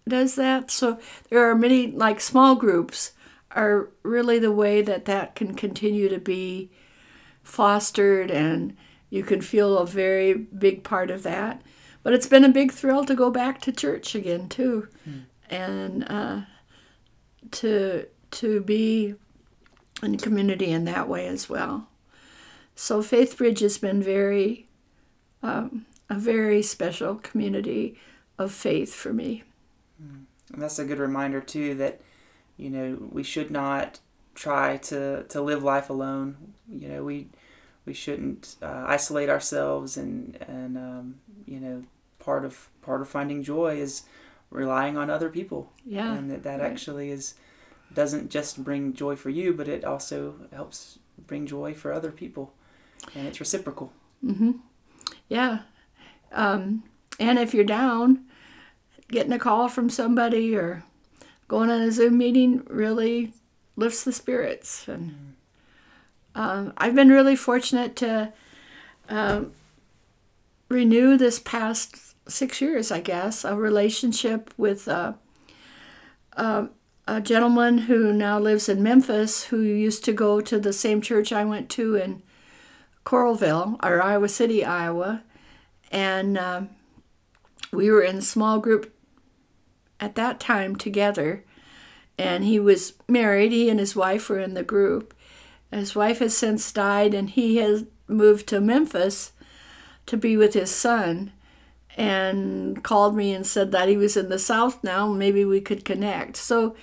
does 0.07 0.35
that. 0.35 0.71
So 0.71 0.99
there 1.29 1.49
are 1.49 1.55
many, 1.55 1.91
like 1.91 2.19
small 2.19 2.55
groups, 2.55 3.11
are 3.51 3.89
really 4.03 4.37
the 4.37 4.51
way 4.51 4.81
that 4.81 5.05
that 5.05 5.35
can 5.35 5.55
continue 5.55 6.09
to 6.09 6.19
be 6.19 6.69
fostered, 7.41 8.29
and 8.29 8.75
you 9.09 9.23
can 9.23 9.41
feel 9.41 9.77
a 9.77 9.85
very 9.85 10.33
big 10.33 10.83
part 10.83 11.09
of 11.11 11.23
that. 11.23 11.61
But 12.03 12.13
it's 12.13 12.27
been 12.27 12.43
a 12.43 12.49
big 12.49 12.71
thrill 12.71 13.03
to 13.05 13.15
go 13.15 13.31
back 13.31 13.61
to 13.61 13.71
church 13.71 14.13
again 14.13 14.47
too, 14.47 14.87
hmm. 15.03 15.19
and 15.49 16.05
uh, 16.09 16.41
to 17.51 18.07
to 18.31 18.61
be 18.61 19.15
in 20.03 20.17
community 20.17 20.71
in 20.71 20.85
that 20.85 21.09
way 21.09 21.27
as 21.27 21.49
well. 21.49 21.87
So 22.75 23.01
Faith 23.01 23.37
Bridge 23.37 23.61
has 23.61 23.77
been 23.77 24.03
very 24.03 24.67
um, 25.41 25.85
a 26.09 26.15
very 26.15 26.61
special 26.61 27.15
community 27.15 27.97
of 28.37 28.51
faith 28.51 28.93
for 28.93 29.13
me. 29.13 29.43
And 30.53 30.61
that's 30.61 30.79
a 30.79 30.85
good 30.85 30.99
reminder 30.99 31.41
too 31.41 31.75
that 31.75 32.01
you 32.57 32.69
know 32.69 32.97
we 33.11 33.23
should 33.23 33.51
not 33.51 33.99
try 34.33 34.77
to 34.77 35.23
to 35.23 35.41
live 35.41 35.63
life 35.63 35.89
alone. 35.89 36.53
You 36.69 36.89
know 36.89 37.03
we 37.03 37.27
we 37.85 37.93
shouldn't 37.93 38.55
uh, 38.61 38.85
isolate 38.87 39.29
ourselves 39.29 39.97
and 39.97 40.37
and 40.47 40.77
um, 40.77 41.15
you 41.45 41.59
know 41.59 41.83
part 42.19 42.45
of 42.45 42.69
part 42.81 43.01
of 43.01 43.07
finding 43.07 43.43
joy 43.43 43.77
is 43.77 44.03
relying 44.49 44.97
on 44.97 45.09
other 45.09 45.29
people. 45.29 45.71
Yeah, 45.85 46.13
and 46.13 46.29
that 46.31 46.43
that 46.43 46.59
right. 46.59 46.71
actually 46.71 47.11
is 47.11 47.35
doesn't 47.93 48.29
just 48.29 48.63
bring 48.63 48.93
joy 48.93 49.15
for 49.15 49.29
you, 49.29 49.53
but 49.53 49.67
it 49.67 49.85
also 49.85 50.35
helps 50.51 50.99
bring 51.27 51.45
joy 51.45 51.73
for 51.73 51.93
other 51.93 52.11
people, 52.11 52.53
and 53.13 53.27
it's 53.27 53.39
reciprocal. 53.39 53.93
Mm-hmm. 54.23 54.51
Yeah. 55.29 55.59
Um, 56.31 56.83
and 57.19 57.39
if 57.39 57.53
you're 57.53 57.63
down, 57.63 58.25
getting 59.09 59.31
a 59.31 59.39
call 59.39 59.69
from 59.69 59.89
somebody 59.89 60.55
or 60.55 60.83
going 61.47 61.69
on 61.69 61.81
a 61.81 61.91
Zoom 61.91 62.17
meeting 62.17 62.63
really 62.67 63.33
lifts 63.75 64.03
the 64.03 64.11
spirits. 64.11 64.87
And 64.87 65.34
um, 66.35 66.73
I've 66.77 66.95
been 66.95 67.09
really 67.09 67.35
fortunate 67.35 67.95
to 67.97 68.33
um, 69.09 69.53
renew 70.69 71.17
this 71.17 71.39
past 71.39 72.15
six 72.27 72.61
years, 72.61 72.91
I 72.91 72.99
guess, 72.99 73.45
a 73.45 73.55
relationship 73.55 74.53
with 74.57 74.87
uh, 74.87 75.13
uh, 76.35 76.67
a 77.07 77.21
gentleman 77.21 77.79
who 77.79 78.11
now 78.11 78.39
lives 78.39 78.67
in 78.67 78.83
Memphis 78.83 79.45
who 79.45 79.61
used 79.61 80.03
to 80.05 80.13
go 80.13 80.41
to 80.41 80.59
the 80.59 80.73
same 80.73 81.01
church 81.01 81.31
I 81.31 81.45
went 81.45 81.69
to 81.71 81.95
in 81.95 82.21
Coralville 83.05 83.77
or 83.83 84.01
Iowa 84.01 84.27
City, 84.27 84.65
Iowa. 84.65 85.23
And 85.91 86.37
uh, 86.37 86.61
we 87.71 87.91
were 87.91 88.01
in 88.01 88.17
a 88.17 88.21
small 88.21 88.59
group 88.59 88.93
at 89.99 90.15
that 90.15 90.39
time 90.39 90.75
together. 90.75 91.43
And 92.17 92.43
he 92.43 92.59
was 92.59 92.93
married, 93.07 93.51
he 93.51 93.69
and 93.69 93.79
his 93.79 93.95
wife 93.95 94.29
were 94.29 94.39
in 94.39 94.53
the 94.53 94.63
group. 94.63 95.13
His 95.71 95.95
wife 95.95 96.19
has 96.19 96.35
since 96.37 96.71
died, 96.71 97.13
and 97.13 97.29
he 97.29 97.57
has 97.57 97.85
moved 98.07 98.47
to 98.47 98.61
Memphis 98.61 99.33
to 100.05 100.17
be 100.17 100.37
with 100.37 100.53
his 100.53 100.71
son 100.71 101.31
and 101.97 102.83
called 102.83 103.15
me 103.15 103.33
and 103.33 103.45
said 103.45 103.71
that 103.71 103.89
he 103.89 103.97
was 103.97 104.17
in 104.17 104.29
the 104.29 104.39
South 104.39 104.83
now. 104.83 105.07
Maybe 105.07 105.45
we 105.45 105.61
could 105.61 105.85
connect. 105.85 106.37
So 106.37 106.75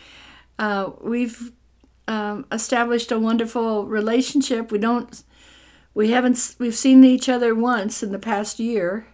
uh, 0.59 0.91
we've 1.01 1.53
um, 2.09 2.47
established 2.51 3.13
a 3.13 3.19
wonderful 3.19 3.87
relationship. 3.87 4.73
We 4.73 4.79
don't, 4.79 5.23
we 5.95 6.11
haven't, 6.11 6.57
we've 6.59 6.75
seen 6.75 7.05
each 7.05 7.29
other 7.29 7.55
once 7.55 8.03
in 8.03 8.13
the 8.13 8.19
past 8.19 8.59
year. 8.59 9.07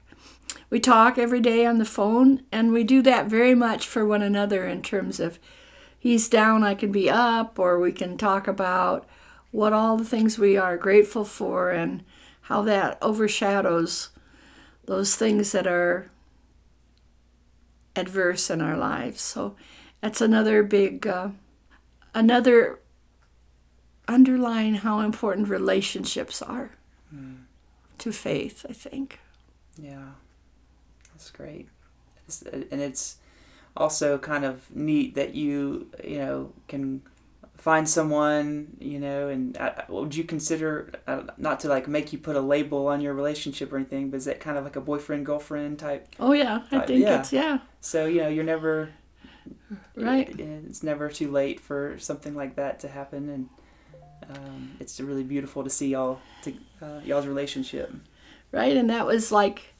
We 0.70 0.80
talk 0.80 1.18
every 1.18 1.40
day 1.40 1.66
on 1.66 1.78
the 1.78 1.84
phone, 1.84 2.42
and 2.52 2.72
we 2.72 2.84
do 2.84 3.02
that 3.02 3.26
very 3.26 3.54
much 3.54 3.86
for 3.86 4.06
one 4.06 4.22
another 4.22 4.66
in 4.66 4.82
terms 4.82 5.18
of 5.18 5.38
he's 5.98 6.28
down, 6.28 6.62
I 6.62 6.74
can 6.74 6.92
be 6.92 7.10
up, 7.10 7.58
or 7.58 7.78
we 7.78 7.92
can 7.92 8.16
talk 8.16 8.46
about 8.46 9.06
what 9.50 9.72
all 9.72 9.96
the 9.96 10.04
things 10.04 10.38
we 10.38 10.56
are 10.56 10.76
grateful 10.76 11.24
for 11.24 11.70
and 11.70 12.04
how 12.42 12.62
that 12.62 12.98
overshadows 13.02 14.10
those 14.86 15.16
things 15.16 15.52
that 15.52 15.66
are 15.66 16.10
adverse 17.94 18.48
in 18.50 18.60
our 18.60 18.76
lives. 18.76 19.20
So 19.20 19.56
that's 20.00 20.20
another 20.20 20.62
big, 20.62 21.06
uh, 21.06 21.30
another 22.14 22.78
underline 24.06 24.76
how 24.76 25.00
important 25.00 25.48
relationships 25.48 26.40
are 26.40 26.70
mm. 27.14 27.36
to 27.98 28.12
faith, 28.12 28.64
I 28.68 28.72
think. 28.72 29.20
Yeah, 29.76 30.10
that's 31.12 31.30
great. 31.30 31.68
It's, 32.26 32.42
and 32.42 32.80
it's 32.80 33.16
also 33.76 34.18
kind 34.18 34.44
of 34.44 34.74
neat 34.74 35.14
that 35.14 35.34
you, 35.34 35.90
you 36.02 36.18
know, 36.18 36.52
can 36.66 37.02
find 37.68 37.86
someone, 37.86 38.66
you 38.80 38.98
know, 38.98 39.28
and 39.28 39.54
uh, 39.58 39.72
would 39.90 40.16
you 40.16 40.24
consider 40.24 40.90
uh, 41.06 41.24
not 41.36 41.60
to 41.60 41.68
like 41.68 41.86
make 41.86 42.14
you 42.14 42.18
put 42.18 42.34
a 42.34 42.40
label 42.40 42.86
on 42.86 43.02
your 43.02 43.12
relationship 43.12 43.70
or 43.70 43.76
anything, 43.76 44.08
but 44.08 44.16
is 44.16 44.24
that 44.24 44.40
kind 44.40 44.56
of 44.56 44.64
like 44.64 44.76
a 44.76 44.80
boyfriend 44.80 45.26
girlfriend 45.26 45.78
type? 45.78 46.08
Oh 46.18 46.32
yeah, 46.32 46.62
I 46.72 46.78
think 46.78 47.02
yeah. 47.02 47.20
it's 47.20 47.30
yeah. 47.30 47.58
So 47.82 48.06
you 48.06 48.22
know, 48.22 48.28
you're 48.28 48.42
never 48.42 48.88
right. 49.96 50.26
It, 50.30 50.40
it's 50.40 50.82
never 50.82 51.10
too 51.10 51.30
late 51.30 51.60
for 51.60 51.98
something 51.98 52.34
like 52.34 52.56
that 52.56 52.80
to 52.80 52.88
happen, 52.88 53.28
and 53.28 53.48
um, 54.34 54.70
it's 54.80 54.98
really 54.98 55.22
beautiful 55.22 55.62
to 55.62 55.68
see 55.68 55.88
y'all 55.88 56.20
to 56.44 56.54
uh, 56.80 57.00
y'all's 57.04 57.26
relationship. 57.26 57.92
Right, 58.50 58.78
and 58.78 58.88
that 58.88 59.04
was 59.04 59.30
like 59.30 59.74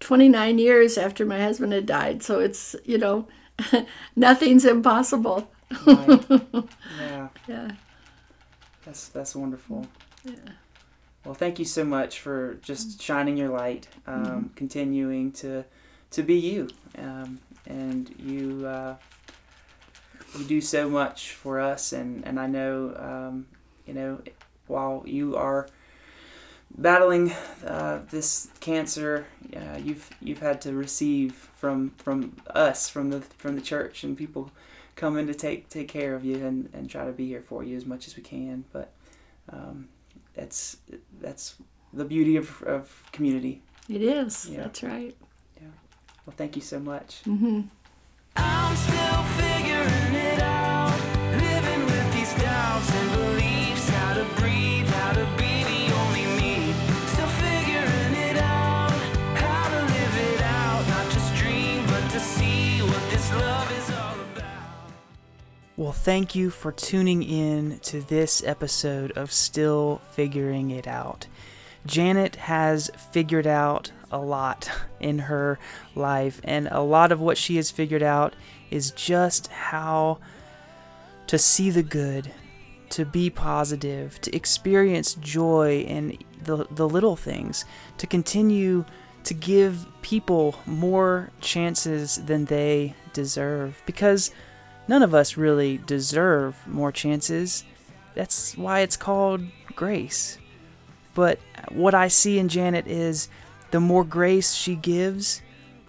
29 0.00 0.58
years 0.58 0.98
after 0.98 1.24
my 1.24 1.40
husband 1.40 1.72
had 1.72 1.86
died, 1.86 2.24
so 2.24 2.40
it's 2.40 2.74
you 2.84 2.98
know, 2.98 3.28
nothing's 4.16 4.64
impossible. 4.64 5.48
Right. 5.86 6.24
Yeah. 6.98 7.28
Yeah. 7.48 7.70
That's 8.84 9.08
that's 9.08 9.34
wonderful. 9.34 9.86
Yeah. 10.24 10.34
Well, 11.24 11.34
thank 11.34 11.58
you 11.58 11.64
so 11.64 11.84
much 11.84 12.20
for 12.20 12.54
just 12.62 13.00
shining 13.00 13.36
your 13.36 13.50
light, 13.50 13.88
um, 14.06 14.24
mm-hmm. 14.24 14.46
continuing 14.54 15.32
to 15.32 15.64
to 16.12 16.22
be 16.22 16.34
you, 16.34 16.68
um, 16.98 17.40
and 17.66 18.12
you 18.18 18.66
uh, 18.66 18.96
you 20.38 20.44
do 20.44 20.60
so 20.60 20.88
much 20.88 21.32
for 21.32 21.60
us, 21.60 21.92
and 21.92 22.26
and 22.26 22.40
I 22.40 22.46
know 22.46 22.94
um, 22.96 23.46
you 23.86 23.94
know 23.94 24.20
while 24.66 25.02
you 25.06 25.36
are 25.36 25.68
battling 26.78 27.32
uh, 27.66 28.00
this 28.10 28.48
cancer, 28.60 29.26
uh, 29.54 29.78
you've 29.78 30.08
you've 30.20 30.40
had 30.40 30.60
to 30.62 30.72
receive 30.72 31.50
from 31.54 31.90
from 31.98 32.36
us, 32.54 32.88
from 32.88 33.10
the 33.10 33.20
from 33.20 33.56
the 33.56 33.62
church, 33.62 34.04
and 34.04 34.16
people 34.16 34.50
coming 35.00 35.26
to 35.26 35.34
take 35.34 35.68
take 35.70 35.88
care 35.88 36.14
of 36.14 36.24
you 36.24 36.46
and, 36.46 36.68
and 36.74 36.90
try 36.90 37.06
to 37.06 37.12
be 37.12 37.26
here 37.26 37.40
for 37.40 37.64
you 37.64 37.74
as 37.74 37.86
much 37.86 38.06
as 38.06 38.16
we 38.16 38.22
can. 38.22 38.64
But 38.70 38.92
um, 39.48 39.88
that's 40.34 40.76
that's 41.20 41.56
the 41.92 42.04
beauty 42.04 42.36
of, 42.36 42.62
of 42.62 43.02
community. 43.10 43.62
It 43.88 44.02
is. 44.02 44.48
Yeah. 44.48 44.58
That's 44.58 44.82
right. 44.82 45.16
Yeah. 45.56 45.68
Well, 46.26 46.34
thank 46.36 46.54
you 46.54 46.62
so 46.62 46.78
much. 46.78 47.22
Mm-hmm. 47.24 47.62
Well, 65.80 65.92
thank 65.92 66.34
you 66.34 66.50
for 66.50 66.72
tuning 66.72 67.22
in 67.22 67.78
to 67.84 68.02
this 68.02 68.44
episode 68.44 69.12
of 69.12 69.32
Still 69.32 70.02
Figuring 70.10 70.70
It 70.70 70.86
Out. 70.86 71.26
Janet 71.86 72.36
has 72.36 72.90
figured 73.12 73.46
out 73.46 73.90
a 74.10 74.18
lot 74.18 74.70
in 75.00 75.20
her 75.20 75.58
life, 75.94 76.38
and 76.44 76.68
a 76.70 76.82
lot 76.82 77.12
of 77.12 77.20
what 77.22 77.38
she 77.38 77.56
has 77.56 77.70
figured 77.70 78.02
out 78.02 78.36
is 78.70 78.90
just 78.90 79.46
how 79.46 80.18
to 81.28 81.38
see 81.38 81.70
the 81.70 81.82
good, 81.82 82.30
to 82.90 83.06
be 83.06 83.30
positive, 83.30 84.20
to 84.20 84.36
experience 84.36 85.14
joy 85.14 85.80
in 85.80 86.18
the, 86.44 86.66
the 86.72 86.86
little 86.86 87.16
things, 87.16 87.64
to 87.96 88.06
continue 88.06 88.84
to 89.24 89.32
give 89.32 89.86
people 90.02 90.56
more 90.66 91.30
chances 91.40 92.16
than 92.16 92.44
they 92.44 92.94
deserve. 93.14 93.82
Because 93.86 94.30
none 94.90 95.04
of 95.04 95.14
us 95.14 95.36
really 95.36 95.78
deserve 95.86 96.56
more 96.66 96.90
chances. 96.90 97.62
That's 98.16 98.58
why 98.58 98.80
it's 98.80 98.96
called 98.96 99.40
grace. 99.76 100.36
But 101.14 101.38
what 101.70 101.94
I 101.94 102.08
see 102.08 102.40
in 102.40 102.48
Janet 102.48 102.88
is 102.88 103.28
the 103.70 103.78
more 103.78 104.02
grace 104.02 104.52
she 104.52 104.74
gives, 104.74 105.42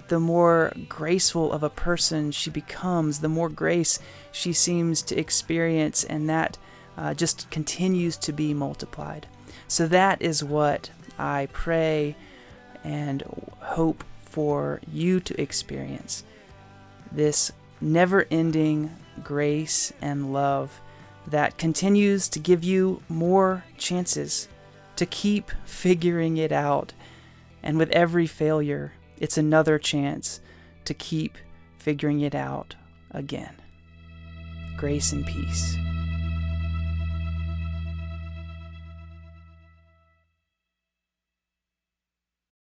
the 0.10 0.20
more 0.20 0.72
graceful 0.88 1.52
of 1.52 1.64
a 1.64 1.70
person 1.70 2.32
she 2.32 2.52
becomes, 2.52 3.22
the 3.22 3.28
more 3.28 3.49
grace 3.49 3.97
she 4.32 4.54
seems 4.54 5.02
to 5.02 5.20
experience, 5.20 6.04
and 6.04 6.30
that 6.30 6.60
uh, 6.95 7.16
just 7.16 7.49
continues 7.49 8.18
to 8.18 8.32
be 8.32 8.54
multiplied. 8.54 9.26
So 9.68 9.88
that 9.88 10.22
is 10.22 10.43
what 10.43 10.91
I 11.18 11.47
pray 11.54 12.16
and 12.84 13.24
hope 13.62 14.04
for 14.26 14.80
you 14.91 15.20
to 15.22 15.41
experience. 15.41 16.24
This 17.12 17.52
never 17.82 18.26
ending 18.32 18.96
grace 19.24 19.92
and 20.02 20.32
love 20.32 20.80
that 21.28 21.58
continues 21.58 22.28
to 22.30 22.40
give 22.40 22.64
you 22.64 23.02
more 23.10 23.64
chances 23.78 24.48
to 24.96 25.06
keep 25.06 25.52
figuring 25.66 26.38
it 26.38 26.52
out. 26.52 26.94
And 27.64 27.78
with 27.78 27.92
every 27.92 28.28
failure, 28.28 28.94
it's 29.18 29.38
another 29.38 29.78
chance 29.78 30.42
to 30.86 30.94
keep 30.94 31.38
figuring 31.78 32.22
it 32.22 32.36
out 32.36 32.76
again. 33.12 33.56
Grace 34.78 35.12
and 35.12 35.26
peace. 35.26 35.76